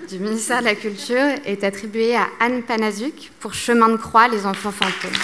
[0.09, 4.45] du ministère de la Culture, est attribué à Anne Panazuk pour Chemin de croix, les
[4.47, 5.19] enfants fantômes.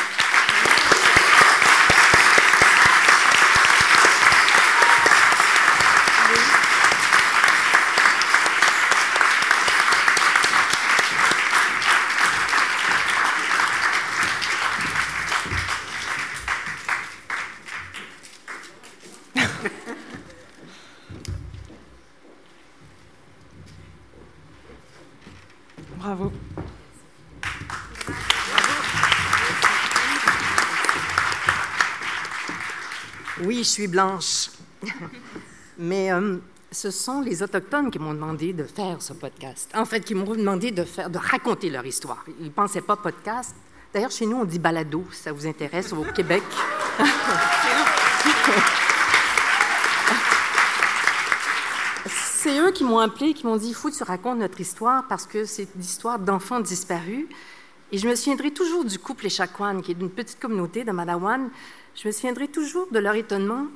[33.62, 34.50] Je suis blanche.
[35.78, 36.38] Mais euh,
[36.70, 39.70] ce sont les Autochtones qui m'ont demandé de faire ce podcast.
[39.74, 42.24] En fait, qui m'ont demandé de, faire, de raconter leur histoire.
[42.38, 43.54] Ils ne pensaient pas podcast.
[43.92, 46.42] D'ailleurs, chez nous, on dit balado, ça vous intéresse, au Québec.
[52.06, 55.44] c'est eux qui m'ont appelé, qui m'ont dit il tu racontes notre histoire parce que
[55.44, 57.26] c'est l'histoire d'enfants disparus.
[57.92, 61.50] Et je me souviendrai toujours du couple Échaquan, qui est d'une petite communauté de Madawan,
[61.94, 63.66] je me souviendrai toujours de leur étonnement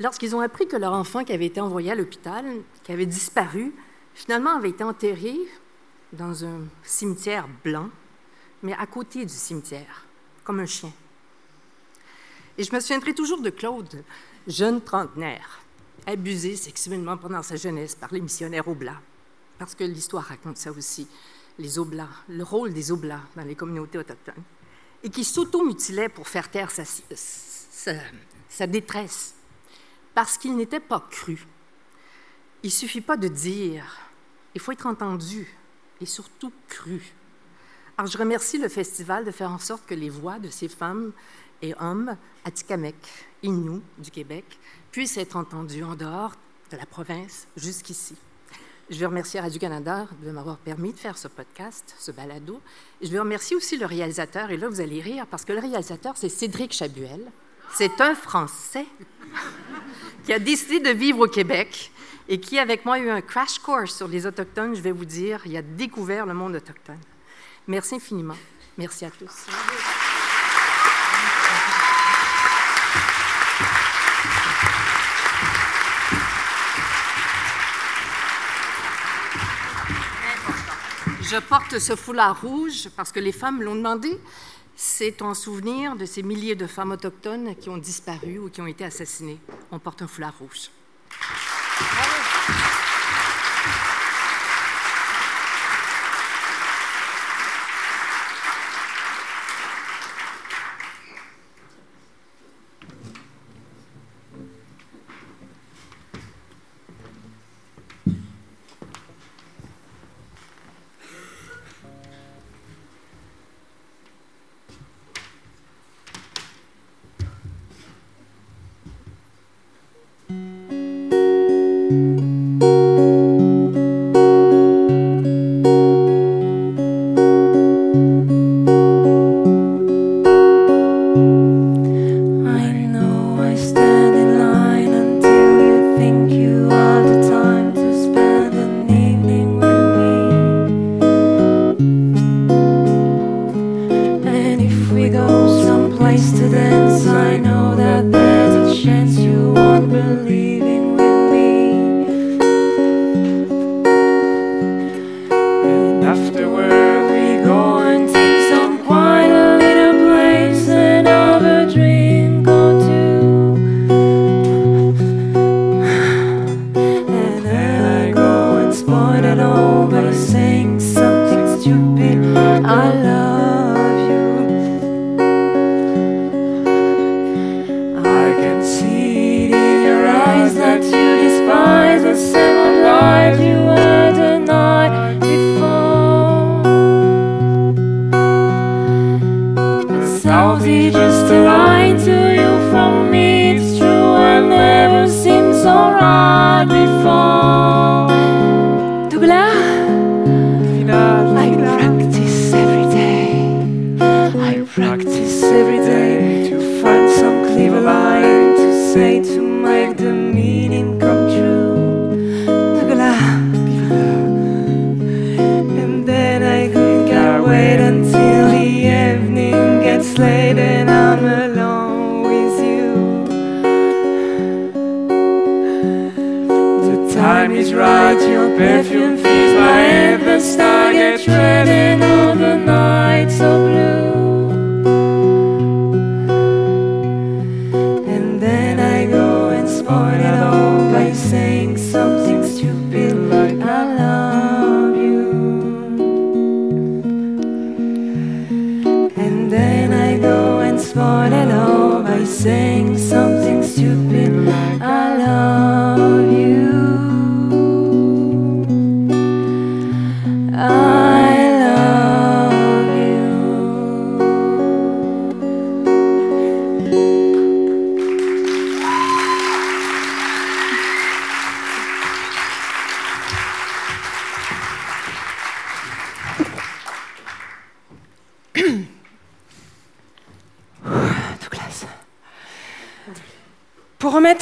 [0.00, 2.44] lorsqu'ils ont appris que leur enfant qui avait été envoyé à l'hôpital,
[2.82, 3.72] qui avait disparu,
[4.14, 5.36] finalement avait été enterré
[6.12, 7.88] dans un cimetière blanc,
[8.62, 10.06] mais à côté du cimetière,
[10.44, 10.92] comme un chien.
[12.58, 14.04] Et je me souviendrai toujours de Claude,
[14.46, 15.60] jeune trentenaire,
[16.06, 19.00] abusé sexuellement pendant sa jeunesse par les missionnaires Oblats,
[19.58, 21.06] parce que l'histoire raconte ça aussi,
[21.58, 24.42] les Oblats, le rôle des Oblats dans les communautés autochtones
[25.02, 29.34] et qui s'auto-mutilait pour faire taire sa, détresse,
[30.14, 31.46] parce qu'il n'était pas cru.
[32.62, 33.84] Il ne suffit pas de dire,
[34.54, 35.48] il faut être entendu
[36.00, 37.02] et surtout cru.
[37.98, 41.12] Alors, je remercie le festival de faire en sorte que les voix de ces femmes
[41.60, 42.96] et hommes Atikamek,
[43.42, 44.44] Innu du Québec,
[44.90, 46.32] puissent être entendues en dehors
[46.70, 48.16] de la province jusqu'ici.
[48.92, 52.60] Je veux remercier Radio-Canada de m'avoir permis de faire ce podcast, ce balado.
[53.00, 54.50] Je veux remercier aussi le réalisateur.
[54.50, 57.24] Et là, vous allez rire parce que le réalisateur, c'est Cédric Chabuel.
[57.72, 58.84] C'est un Français
[60.26, 61.90] qui a décidé de vivre au Québec
[62.28, 64.74] et qui, avec moi, a eu un crash course sur les Autochtones.
[64.74, 67.00] Je vais vous dire, il a découvert le monde autochtone.
[67.66, 68.36] Merci infiniment.
[68.76, 69.46] Merci à tous.
[81.32, 84.20] Je porte ce foulard rouge parce que les femmes l'ont demandé.
[84.76, 88.66] C'est en souvenir de ces milliers de femmes autochtones qui ont disparu ou qui ont
[88.66, 89.38] été assassinées.
[89.70, 90.68] On porte un foulard rouge.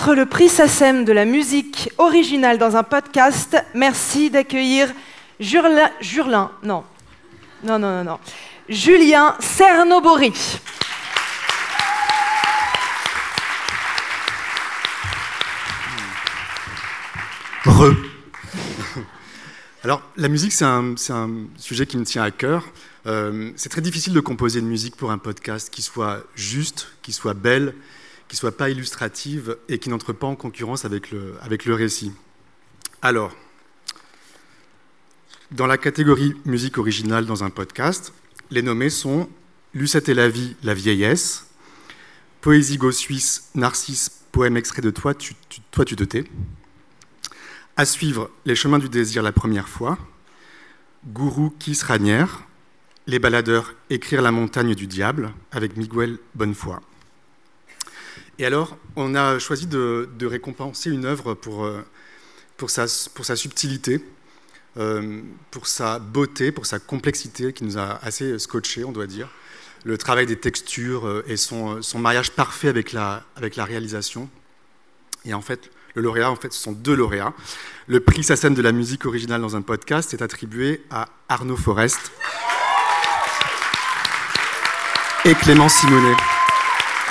[0.01, 4.89] remettre le prix SACEM de la musique originale dans un podcast, merci d'accueillir
[5.39, 6.85] Jurlin, Jurlin, non,
[7.65, 8.19] non, non, non,
[8.69, 10.33] Julien Cernobori.
[17.67, 17.95] Re.
[19.85, 22.65] Alors, la musique, c'est un, c'est un sujet qui me tient à cœur.
[23.07, 27.13] Euh, c'est très difficile de composer une musique pour un podcast qui soit juste, qui
[27.13, 27.75] soit belle,
[28.31, 32.13] qui soit pas illustrative et qui n'entre pas en concurrence avec le, récit.
[33.03, 33.37] Alors,
[35.51, 38.13] dans la catégorie musique originale dans un podcast,
[38.53, 39.29] les nommés sont
[39.75, 41.49] Lucette et la vie, la vieillesse,
[42.41, 45.13] Poésie go-suisse, Narcisse, poème extrait de Toi,
[45.73, 46.25] toi, tu te tais.
[47.77, 49.99] À suivre, Les chemins du désir la première fois,
[51.05, 52.45] Gourou Kiss Ranière,
[53.09, 56.79] Les baladeurs, Écrire la montagne du diable, avec Miguel Bonnefoy.
[58.41, 61.83] Et alors, on a choisi de, récompenser une œuvre pour, euh,
[62.69, 62.87] sa,
[63.37, 64.03] subtilité,
[64.79, 65.21] euh,
[65.51, 69.29] pour sa beauté, pour sa complexité, qui nous a assez scotché, on doit dire.
[69.85, 74.31] Le travail des textures euh, et son, mariage parfait avec la, réalisation.
[75.27, 77.35] Et en fait, le lauréat, en fait, ce sont deux lauréats.
[77.89, 82.11] Le prix SACEM de la musique originale dans un podcast est attribué à Arnaud Forest
[85.27, 86.17] et Clément Simonet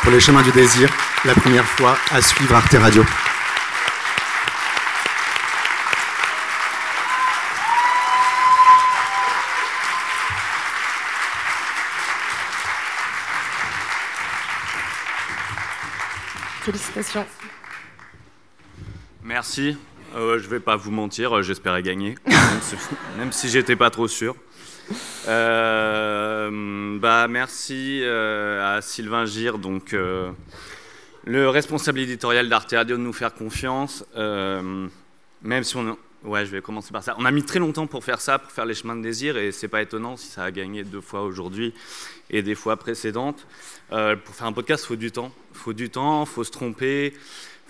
[0.02, 0.90] pour Les Chemins du Désir,
[1.26, 3.04] la première fois à suivre Arte Radio.
[16.62, 17.26] Félicitations.
[19.24, 19.78] Merci.
[20.16, 22.76] Euh, je vais pas vous mentir, euh, j'espérais gagner, même si,
[23.18, 24.36] même si j'étais pas trop sûr.
[25.28, 30.32] Euh, bah, merci euh, à Sylvain Gire, donc euh,
[31.26, 34.06] le responsable éditorial d'Arte Radio, de nous faire confiance.
[34.16, 37.16] Même si on, ouais, je vais commencer par ça.
[37.18, 39.52] On a mis très longtemps pour faire ça, pour faire les chemins de désir, et
[39.52, 41.74] c'est pas étonnant si ça a gagné deux fois aujourd'hui
[42.30, 43.48] et des fois précédentes.
[43.90, 45.32] Pour faire un podcast, il faut du temps.
[45.54, 47.14] Il faut du temps, il faut se tromper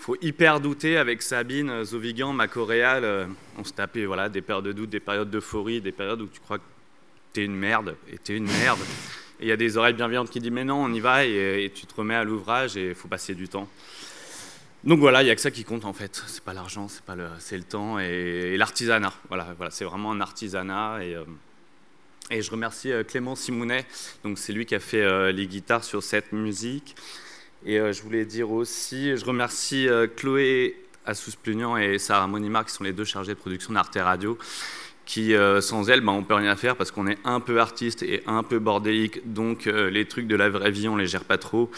[0.00, 3.04] faut hyper douter avec Sabine Zovigan, ma coréale.
[3.04, 3.26] euh,
[3.58, 6.40] on se tapait voilà, des périodes de doute, des périodes d'euphorie, des périodes où tu
[6.40, 6.64] crois que
[7.32, 8.80] t'es une merde et t'es une merde.
[9.40, 11.72] Et il y a des oreilles bienveillantes qui disent mais non, on y va et,
[11.74, 13.68] tu te remets à l'ouvrage et il faut passer du temps.
[14.84, 16.22] Donc voilà, il n'y a que ça qui compte en fait.
[16.26, 19.12] C'est pas l'argent, c'est pas le, c'est le temps et, l'artisanat.
[19.28, 21.14] Voilà, voilà, c'est vraiment un artisanat et.
[21.14, 21.24] euh,
[22.32, 23.84] et je remercie euh, Clément Simounet,
[24.22, 26.94] donc c'est lui qui a fait euh, les guitares sur cette musique.
[27.66, 32.92] Et je voulais dire aussi, je remercie Chloé Assous-Plugnan et Sarah Monimar, qui sont les
[32.92, 34.38] deux chargées de production d'Arte Radio,
[35.10, 38.04] qui, euh, sans elles, ben, on peut rien faire parce qu'on est un peu artiste
[38.04, 41.24] et un peu bordélique, donc euh, les trucs de la vraie vie, on les gère
[41.24, 41.68] pas trop.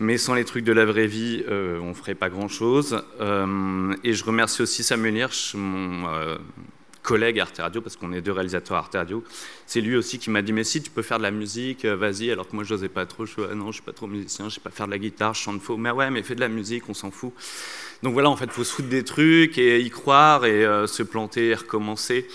[0.00, 3.02] Mais sans les trucs de la vraie vie, euh, on ferait pas grand-chose.
[3.20, 6.08] Euh, et je remercie aussi Samuel Hirsch, mon
[7.02, 9.22] collègue Arte Radio, parce qu'on est deux réalisateurs Arte Radio.
[9.66, 12.30] C'est lui aussi qui m'a dit, mais si tu peux faire de la musique, vas-y,
[12.30, 14.48] alors que moi je n'osais pas trop, je suis, ah non, suis pas trop musicien,
[14.48, 16.40] je sais pas faire de la guitare, je chante faux, mais ouais, mais fais de
[16.40, 17.34] la musique, on s'en fout.
[18.02, 21.02] Donc voilà, en fait, il faut se foutre des trucs et y croire et se
[21.02, 22.26] planter et recommencer.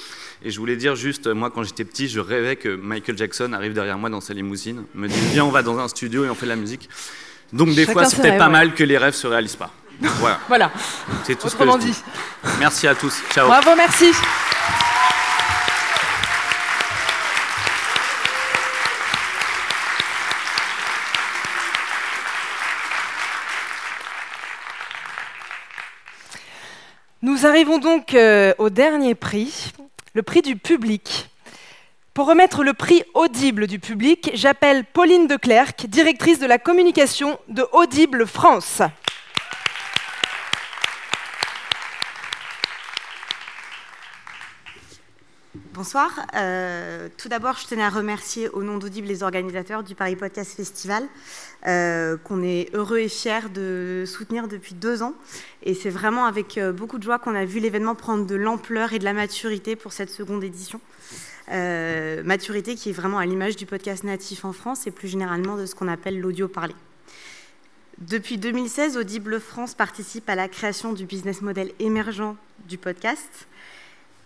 [0.46, 3.74] Et je voulais dire juste, moi quand j'étais petit, je rêvais que Michael Jackson arrive
[3.74, 6.36] derrière moi dans sa limousine, me dise, viens, on va dans un studio et on
[6.36, 6.90] fait de la musique.
[7.54, 8.52] Donc des Chacun fois, c'est peut-être pas ouais.
[8.52, 9.72] mal que les rêves se réalisent pas.
[10.20, 10.40] Voilà.
[10.50, 10.72] Voilà.
[11.24, 11.86] C'est tout ce que je dis.
[11.92, 12.04] dit.
[12.60, 13.22] Merci à tous.
[13.32, 13.48] Ciao.
[13.48, 14.12] Bravo, merci.
[27.22, 29.72] Nous arrivons donc euh, au dernier prix,
[30.14, 31.30] le prix du public.
[32.14, 37.66] Pour remettre le prix Audible du public, j'appelle Pauline Declercq, directrice de la communication de
[37.72, 38.84] Audible France.
[45.74, 46.12] Bonsoir.
[46.36, 50.56] Euh, tout d'abord, je tenais à remercier au nom d'Audible les organisateurs du Paris Podcast
[50.56, 51.04] Festival,
[51.66, 55.14] euh, qu'on est heureux et fiers de soutenir depuis deux ans.
[55.64, 58.92] Et c'est vraiment avec euh, beaucoup de joie qu'on a vu l'événement prendre de l'ampleur
[58.92, 60.82] et de la maturité pour cette seconde édition.
[61.52, 65.58] Euh, maturité qui est vraiment à l'image du podcast natif en France et plus généralement
[65.58, 66.74] de ce qu'on appelle l'audio parlé.
[67.98, 72.36] Depuis 2016, Audible France participe à la création du business model émergent
[72.68, 73.48] du podcast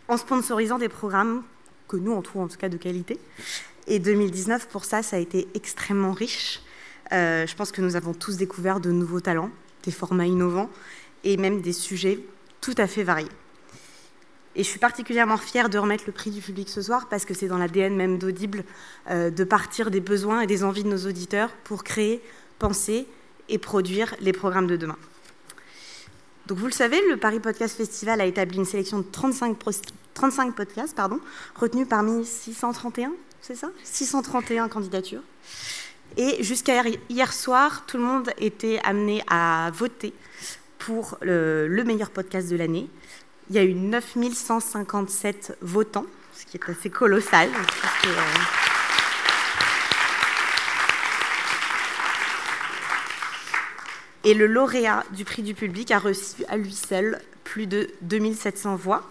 [0.07, 1.43] en sponsorisant des programmes
[1.87, 3.19] que nous, on trouve en tout cas de qualité.
[3.87, 6.61] Et 2019, pour ça, ça a été extrêmement riche.
[7.13, 9.49] Euh, je pense que nous avons tous découvert de nouveaux talents,
[9.83, 10.69] des formats innovants
[11.23, 12.19] et même des sujets
[12.61, 13.29] tout à fait variés.
[14.55, 17.33] Et je suis particulièrement fière de remettre le prix du public ce soir parce que
[17.35, 18.63] c'est dans l'ADN même d'Audible
[19.09, 22.21] euh, de partir des besoins et des envies de nos auditeurs pour créer,
[22.57, 23.05] penser
[23.49, 24.97] et produire les programmes de demain.
[26.47, 29.71] Donc vous le savez, le Paris Podcast Festival a établi une sélection de 35, pros-
[30.13, 30.97] 35 podcasts
[31.55, 33.11] retenus parmi 631,
[33.41, 33.69] c'est ça?
[33.83, 35.21] 631 candidatures.
[36.15, 40.13] Et jusqu'à hier- soir, tout le monde était amené à voter
[40.79, 42.87] pour le, le meilleur podcast de l'année.
[43.49, 47.49] Il y a eu 9157 votants, ce qui est assez colossal.
[48.05, 48.09] euh,
[54.23, 58.75] Et le lauréat du prix du public a reçu à lui seul plus de 2700
[58.75, 59.03] voix.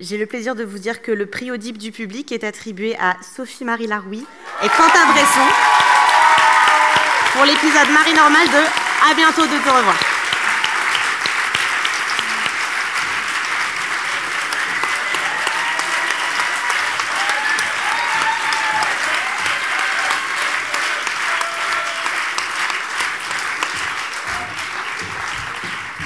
[0.00, 3.16] J'ai le plaisir de vous dire que le prix Audible du public est attribué à
[3.34, 4.24] Sophie-Marie Laroui
[4.62, 5.40] et Quentin Bresson
[7.32, 9.96] pour l'épisode Marie Normale de À bientôt de te revoir.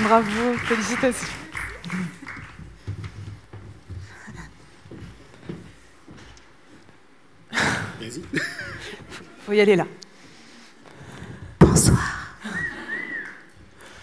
[0.01, 1.28] Bravo, félicitations.
[8.13, 8.23] Vas-y.
[9.47, 9.87] Faut y aller là.
[11.59, 12.37] Bonsoir.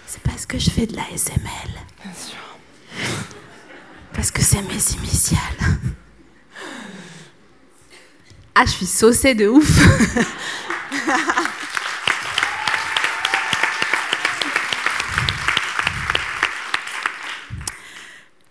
[0.06, 1.42] C'est parce que je fais de la SML.
[2.04, 2.38] Bien sûr.
[4.14, 5.40] Parce que c'est mes initiales.
[8.56, 9.70] Ah, je suis saucée de ouf.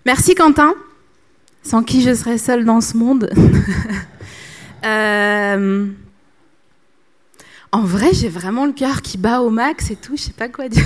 [0.07, 0.75] Merci Quentin,
[1.63, 3.29] sans qui je serais seule dans ce monde.
[4.85, 5.87] Euh,
[7.73, 10.49] En vrai, j'ai vraiment le cœur qui bat au max et tout, je sais pas
[10.49, 10.83] quoi dire.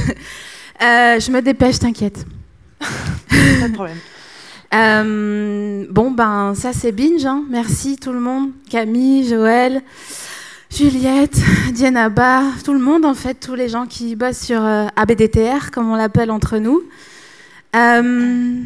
[0.83, 2.27] Euh, je me dépêche, t'inquiète.
[2.81, 3.99] Pas de problème.
[4.75, 7.27] Euh, bon, ben, ça c'est binge.
[7.27, 7.45] hein.
[7.51, 8.53] Merci tout le monde.
[8.71, 9.83] Camille, Joël,
[10.75, 11.37] Juliette,
[11.75, 15.71] Diana Bar, tout le monde en fait, tous les gens qui bossent sur euh, ABDTR,
[15.73, 16.83] comme on l'appelle entre nous.
[17.77, 18.63] Euh,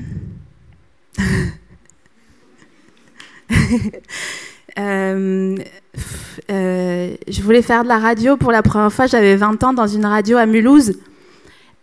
[4.79, 5.57] euh,
[6.51, 9.87] euh, je voulais faire de la radio pour la première fois, j'avais 20 ans dans
[9.87, 10.95] une radio à Mulhouse.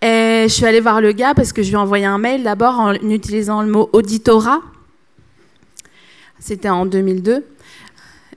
[0.01, 2.43] Et je suis allée voir le gars parce que je lui ai envoyé un mail
[2.43, 4.59] d'abord en utilisant le mot auditorat.
[6.39, 7.45] C'était en 2002.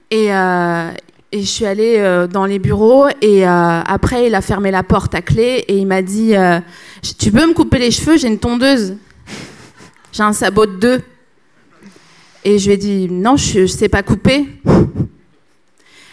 [0.09, 0.91] Et, euh,
[1.33, 5.21] et je suis allée dans les bureaux et après il a fermé la porte à
[5.21, 6.33] clé et il m'a dit
[7.19, 8.95] Tu peux me couper les cheveux J'ai une tondeuse.
[10.13, 11.01] J'ai un sabot de deux.
[12.47, 14.47] Et je lui ai dit Non, je ne sais pas couper.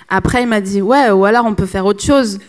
[0.09, 2.41] Après il m'a dit Ouais, ou alors on peut faire autre chose.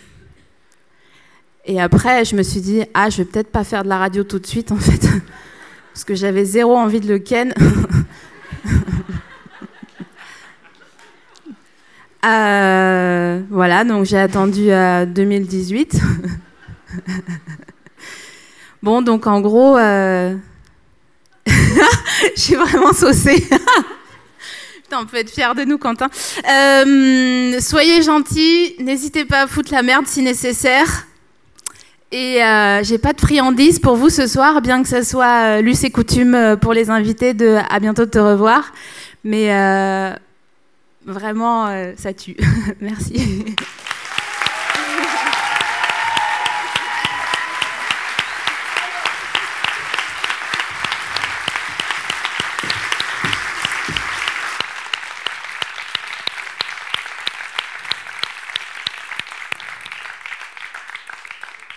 [1.65, 4.23] Et après, je me suis dit, ah, je vais peut-être pas faire de la radio
[4.23, 5.07] tout de suite, en fait.
[5.93, 7.53] Parce que j'avais zéro envie de le ken.
[12.27, 16.01] Euh, voilà, donc j'ai attendu à 2018.
[18.81, 20.35] bon, donc en gros, euh...
[22.35, 23.47] je suis vraiment saucée.
[24.83, 26.09] Putain, on peut être fiers de nous, Quentin.
[26.47, 31.07] Euh, soyez gentils, n'hésitez pas à foutre la merde si nécessaire.
[32.11, 35.73] Et euh, j'ai pas de friandises pour vous ce soir, bien que ça soit euh,
[35.83, 38.73] et coutume euh, pour les invités de à bientôt de te revoir.
[39.23, 40.13] Mais euh,
[41.05, 41.67] vraiment,
[41.97, 42.37] ça tue.
[42.79, 43.55] Merci.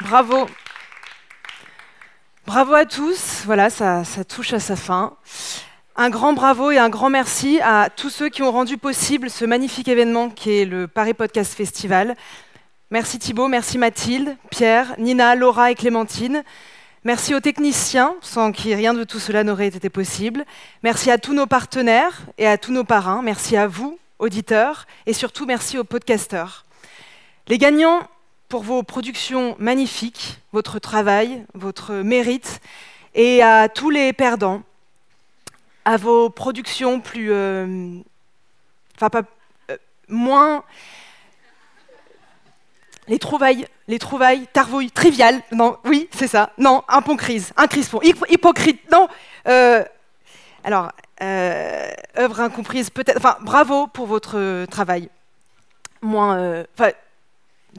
[0.09, 0.47] Bravo.
[2.47, 3.43] Bravo à tous.
[3.45, 5.19] Voilà, ça, ça touche à sa fin.
[5.97, 9.45] Un grand bravo et un grand merci à tous ceux qui ont rendu possible ce
[9.45, 12.17] magnifique événement qui est le Paris Podcast Festival.
[12.91, 16.43] Merci Thibaut, merci Mathilde, Pierre, Nina, Laura et Clémentine.
[17.05, 20.47] Merci aux techniciens, sans qui rien de tout cela n'aurait été possible.
[20.83, 23.21] Merci à tous nos partenaires et à tous nos parrains.
[23.21, 26.65] Merci à vous, auditeurs, et surtout merci aux podcasteurs.
[27.47, 28.09] Les gagnants
[28.49, 32.61] pour vos productions magnifiques, votre travail, votre mérite,
[33.15, 34.63] et à tous les perdants,
[35.85, 37.31] à vos productions plus...
[37.31, 37.99] euh,
[38.97, 39.23] Enfin, pas...
[39.71, 39.77] euh,
[40.09, 40.65] moins...
[43.07, 47.67] Les trouvailles, les trouvailles, tarvouilles, triviales, non, oui, c'est ça, non, un pont crise, un
[47.67, 49.09] crispon, hypo- hypocrite, non,
[49.47, 49.83] euh,
[50.63, 50.93] alors,
[51.23, 55.09] œuvre incomprise, peut-être, enfin, bravo pour votre travail.
[56.03, 56.91] Moins, enfin,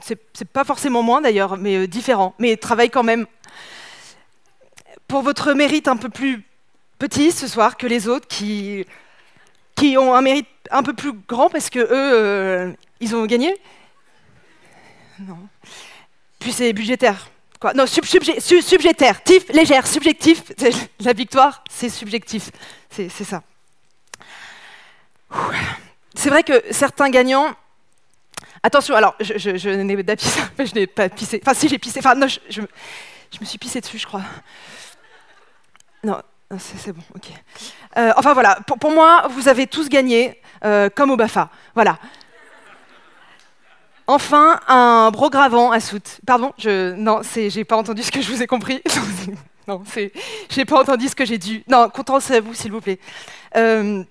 [0.04, 3.26] c'est pas forcément moins d'ailleurs, mais euh, différent, mais travail quand même.
[5.08, 6.44] Pour votre mérite un peu plus
[6.98, 8.86] petit ce soir que les autres qui,
[9.74, 13.56] qui ont un mérite un peu plus grand parce que eux, euh, ils ont gagné.
[15.20, 15.38] Non.
[16.38, 17.28] Puis c'est budgétaire.
[17.60, 18.04] Quoi non, sub,
[19.52, 20.44] légère, subjectif.
[21.00, 22.50] La victoire, c'est subjectif.
[22.90, 23.42] C'est ça.
[26.14, 27.54] C'est vrai que certains gagnants.
[28.62, 31.40] Attention, alors, je, n'ai pas pissé.
[31.42, 32.00] Enfin, si j'ai pissé.
[32.00, 34.22] Enfin, non, je, me- suis pissé dessus, je crois.
[36.04, 36.20] Non,
[36.58, 37.30] c'est bon, ok.
[37.98, 41.50] Euh, enfin voilà, pour, moi, vous avez tous gagné, euh, comme au BAFA.
[41.74, 41.98] Voilà.
[44.06, 46.20] Enfin, un bro gravant à soute.
[46.26, 48.82] Pardon, je non, j'ai pas entendu ce que je vous ai compris.
[49.68, 50.12] non, c'est
[50.48, 51.62] j'ai pas entendu ce que j'ai dû.
[51.68, 52.98] Non, contentez à vous, s'il vous plaît.
[53.56, 54.02] Euh,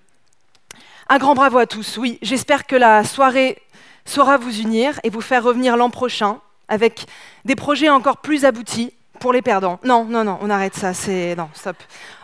[1.10, 1.98] un grand bravo à tous.
[1.98, 3.62] Oui, j'espère que la soirée
[4.10, 7.06] saura vous unir et vous faire revenir l'an prochain avec
[7.46, 9.80] des projets encore plus aboutis pour les perdants.
[9.84, 10.94] Non, non, non, on arrête ça.
[10.94, 11.76] C'est non, stop.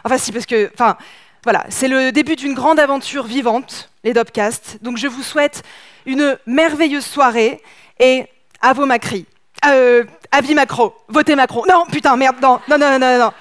[0.03, 0.97] Enfin, si, parce que, enfin,
[1.43, 4.79] voilà, c'est le début d'une grande aventure vivante, les Dopcasts.
[4.81, 5.63] Donc, je vous souhaite
[6.05, 7.61] une merveilleuse soirée
[7.99, 8.25] et
[8.61, 9.25] à vos macris.
[9.65, 10.93] Euh, Avis Macron.
[11.07, 11.63] Votez Macron.
[11.67, 13.31] Non, putain, merde, non, non, non, non, non.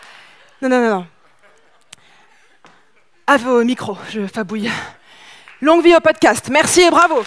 [0.63, 1.07] Non, non, non, non.
[3.27, 4.71] À vos micros, je fabouille.
[5.61, 6.49] Longue vie au podcast.
[6.51, 7.25] Merci et bravo.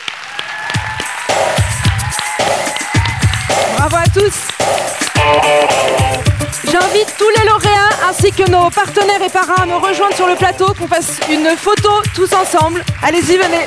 [3.75, 4.33] Bravo à tous.
[6.63, 10.35] J'invite tous les lauréats ainsi que nos partenaires et parrains à me rejoindre sur le
[10.35, 12.83] plateau qu'on fasse une photo tous ensemble.
[13.03, 13.65] Allez-y, venez.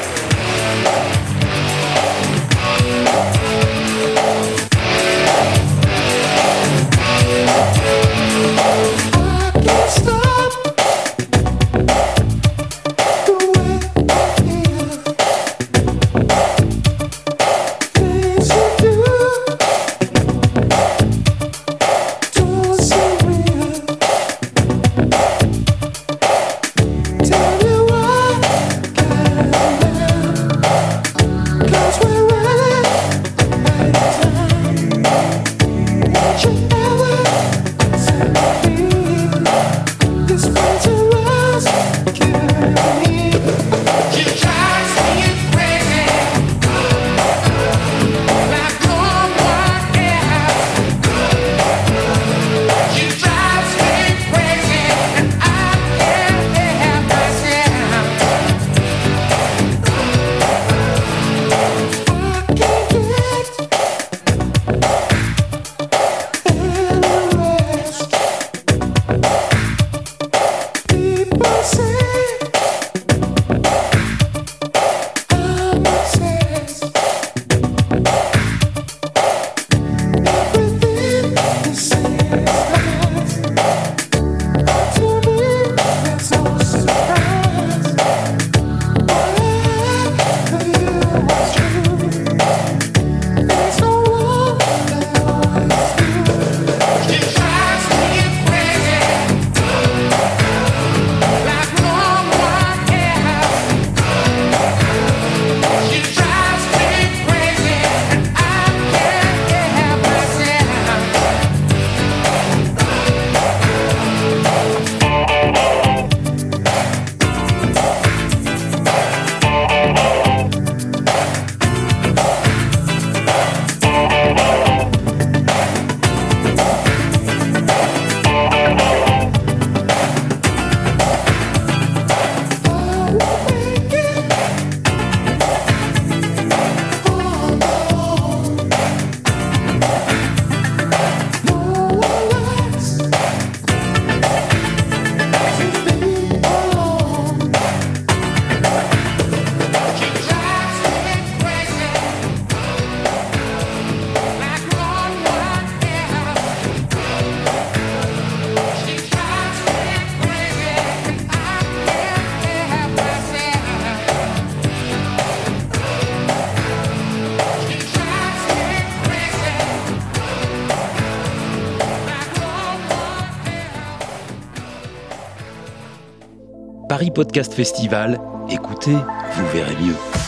[177.10, 180.19] Podcast Festival, écoutez, vous verrez mieux.